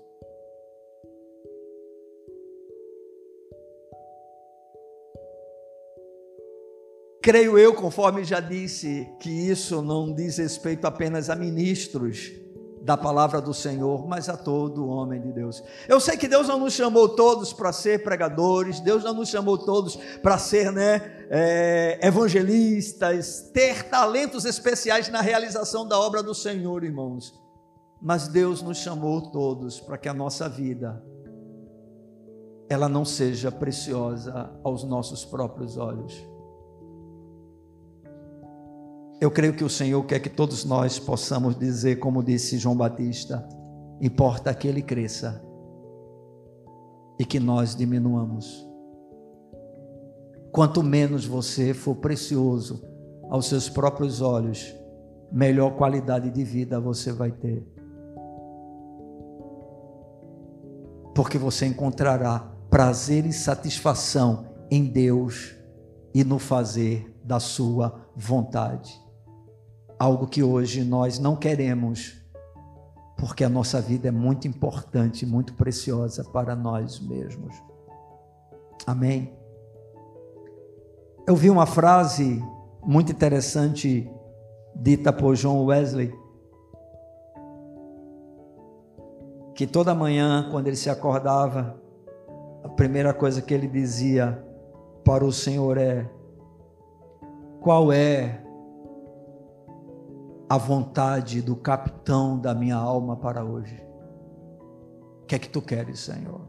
[7.21, 12.44] Creio eu, conforme já disse, que isso não diz respeito apenas a ministros
[12.85, 15.63] da palavra do Senhor, mas a todo homem de Deus.
[15.87, 19.57] Eu sei que Deus não nos chamou todos para ser pregadores, Deus não nos chamou
[19.57, 26.83] todos para ser né, é, evangelistas, ter talentos especiais na realização da obra do Senhor,
[26.83, 27.33] irmãos.
[27.99, 31.03] Mas Deus nos chamou todos para que a nossa vida
[32.69, 36.34] ela não seja preciosa aos nossos próprios olhos
[39.25, 43.43] eu creio que o Senhor quer que todos nós possamos dizer, como disse João Batista:
[43.99, 45.43] importa que ele cresça
[47.17, 48.63] e que nós diminuamos.
[50.51, 52.83] Quanto menos você for precioso
[53.27, 54.75] aos seus próprios olhos,
[55.31, 57.67] melhor qualidade de vida você vai ter.
[61.15, 65.55] Porque você encontrará prazer e satisfação em Deus
[66.13, 69.03] e no fazer da sua vontade
[69.97, 72.15] algo que hoje nós não queremos,
[73.17, 77.55] porque a nossa vida é muito importante, muito preciosa para nós mesmos.
[78.85, 79.33] Amém?
[81.27, 82.43] Eu vi uma frase
[82.83, 84.07] muito interessante
[84.75, 86.13] dita por John Wesley,
[89.55, 91.81] que toda manhã, quando ele se acordava,
[92.63, 94.43] a primeira coisa que ele dizia
[95.03, 96.09] para o Senhor é:
[97.61, 98.44] Qual é
[100.47, 103.83] a vontade do capitão da minha alma para hoje.
[105.23, 106.41] O que é que tu queres, Senhor?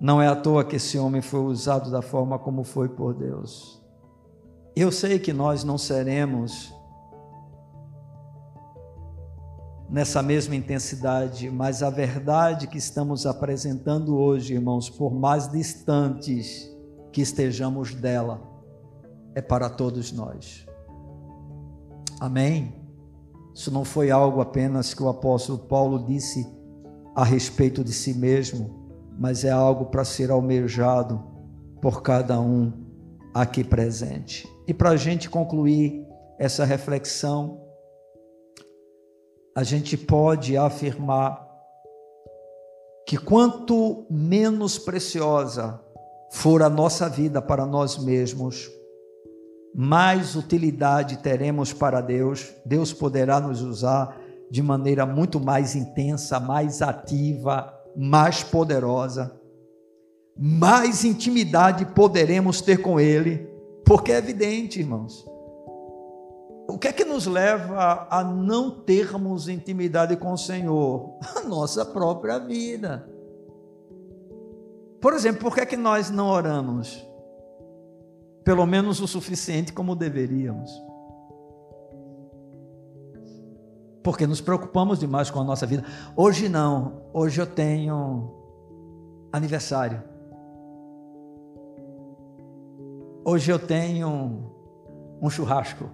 [0.00, 3.82] Não é à toa que esse homem foi usado da forma como foi por Deus.
[4.74, 6.72] Eu sei que nós não seremos
[9.90, 16.70] nessa mesma intensidade, mas a verdade que estamos apresentando hoje, irmãos, por mais distantes
[17.12, 18.49] que estejamos dela,
[19.34, 20.66] é para todos nós.
[22.20, 22.74] Amém?
[23.54, 26.46] Isso não foi algo apenas que o apóstolo Paulo disse
[27.14, 31.22] a respeito de si mesmo, mas é algo para ser almejado
[31.80, 32.72] por cada um
[33.34, 34.48] aqui presente.
[34.66, 36.06] E para a gente concluir
[36.38, 37.60] essa reflexão,
[39.56, 41.48] a gente pode afirmar
[43.06, 45.80] que quanto menos preciosa
[46.30, 48.70] for a nossa vida para nós mesmos,
[49.74, 54.16] mais utilidade teremos para Deus, Deus poderá nos usar
[54.50, 59.38] de maneira muito mais intensa, mais ativa, mais poderosa.
[60.36, 63.48] Mais intimidade poderemos ter com Ele,
[63.84, 65.24] porque é evidente, irmãos.
[66.68, 71.18] O que é que nos leva a não termos intimidade com o Senhor?
[71.36, 73.08] A nossa própria vida.
[75.00, 77.09] Por exemplo, por que é que nós não oramos?
[78.44, 80.70] Pelo menos o suficiente como deveríamos.
[84.02, 85.84] Porque nos preocupamos demais com a nossa vida.
[86.16, 88.34] Hoje não, hoje eu tenho
[89.32, 90.02] aniversário.
[93.24, 94.50] Hoje eu tenho
[95.20, 95.90] um churrasco.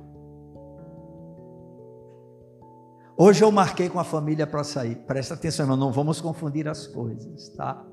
[3.19, 4.95] Hoje eu marquei com a família para sair.
[4.95, 7.85] Presta atenção, irmão, não vamos confundir as coisas, tá?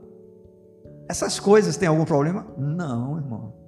[1.10, 2.46] Essas coisas têm algum problema?
[2.58, 3.63] Não, irmão.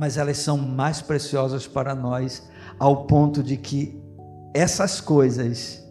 [0.00, 2.48] Mas elas são mais preciosas para nós,
[2.78, 4.02] ao ponto de que
[4.54, 5.86] essas coisas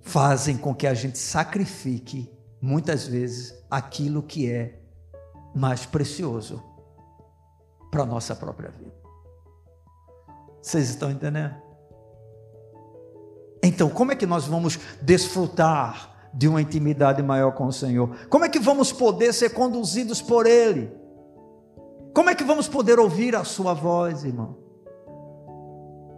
[0.00, 2.28] fazem com que a gente sacrifique,
[2.60, 4.80] muitas vezes, aquilo que é
[5.54, 6.60] mais precioso
[7.88, 9.00] para a nossa própria vida.
[10.60, 11.54] Vocês estão entendendo?
[13.62, 18.26] Então, como é que nós vamos desfrutar de uma intimidade maior com o Senhor?
[18.28, 20.98] Como é que vamos poder ser conduzidos por Ele?
[22.14, 24.58] Como é que vamos poder ouvir a Sua voz, irmão?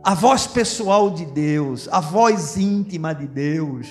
[0.05, 3.87] A voz pessoal de Deus, a voz íntima de Deus.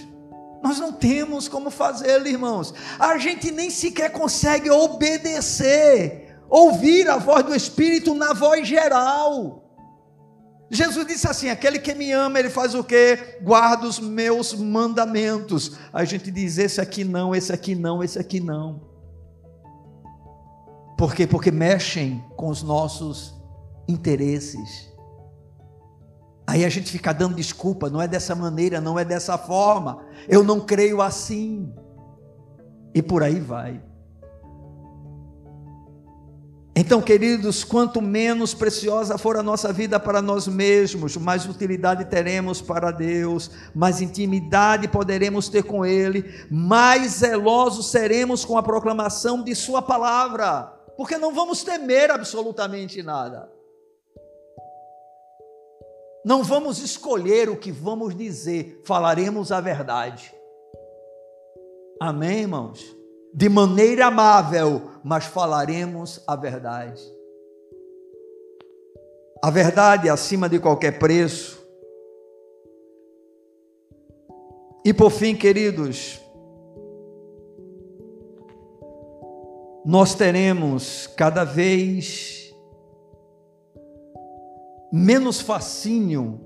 [0.61, 2.73] Nós não temos como fazê-lo, irmãos.
[2.99, 9.64] A gente nem sequer consegue obedecer, ouvir a voz do Espírito na voz geral.
[10.69, 13.40] Jesus disse assim: aquele que me ama, ele faz o quê?
[13.41, 15.78] Guarda os meus mandamentos.
[15.94, 18.91] A gente diz: esse aqui não, esse aqui não, esse aqui não.
[21.02, 21.26] Por quê?
[21.26, 23.34] Porque mexem com os nossos
[23.88, 24.88] interesses.
[26.45, 30.44] Aí a gente fica dando desculpa, não é dessa maneira, não é dessa forma, eu
[30.44, 31.73] não creio assim.
[32.94, 33.82] E por aí vai.
[36.76, 42.61] Então, queridos, quanto menos preciosa for a nossa vida para nós mesmos, mais utilidade teremos
[42.61, 49.56] para Deus, mais intimidade poderemos ter com Ele, mais zelosos seremos com a proclamação de
[49.56, 53.52] Sua palavra, porque não vamos temer absolutamente nada.
[56.23, 60.32] Não vamos escolher o que vamos dizer, falaremos a verdade.
[61.99, 63.02] Amém, irmãos?
[63.34, 67.02] de maneira amável, mas falaremos a verdade.
[69.41, 71.60] A verdade é acima de qualquer preço.
[74.86, 76.20] E por fim, queridos,
[79.84, 82.53] nós teremos cada vez
[84.91, 86.40] menos fascínio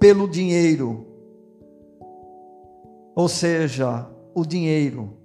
[0.00, 1.06] pelo dinheiro.
[3.14, 5.16] Ou seja, o dinheiro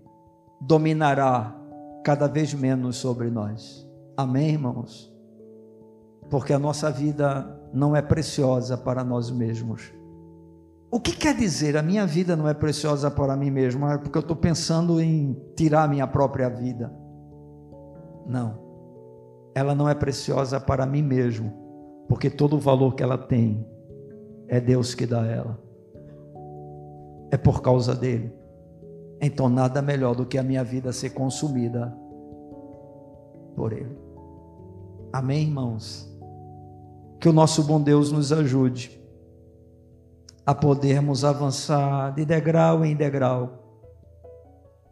[0.62, 1.56] dominará
[2.04, 3.88] cada vez menos sobre nós.
[4.16, 5.12] Amém, irmãos?
[6.30, 9.92] Porque a nossa vida não é preciosa para nós mesmos.
[10.92, 13.88] O que quer dizer a minha vida não é preciosa para mim mesmo?
[13.88, 16.92] É porque eu estou pensando em tirar a minha própria vida.
[18.30, 18.60] Não.
[19.56, 21.52] Ela não é preciosa para mim mesmo,
[22.08, 23.66] porque todo o valor que ela tem
[24.48, 25.60] é Deus que dá ela.
[27.32, 28.32] É por causa dele.
[29.20, 31.94] Então, nada melhor do que a minha vida ser consumida
[33.56, 33.98] por Ele.
[35.12, 36.08] Amém, irmãos?
[37.20, 38.98] Que o nosso bom Deus nos ajude
[40.46, 43.50] a podermos avançar de degrau em degrau,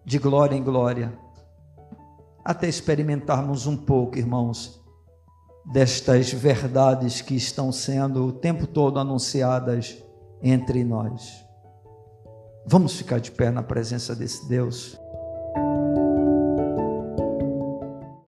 [0.03, 1.17] de glória em glória,
[2.47, 4.81] até experimentarmos um pouco, irmãos,
[5.65, 10.01] destas verdades que estão sendo o tempo todo anunciadas
[10.41, 11.45] entre nós.
[12.65, 14.97] Vamos ficar de pé na presença desse Deus.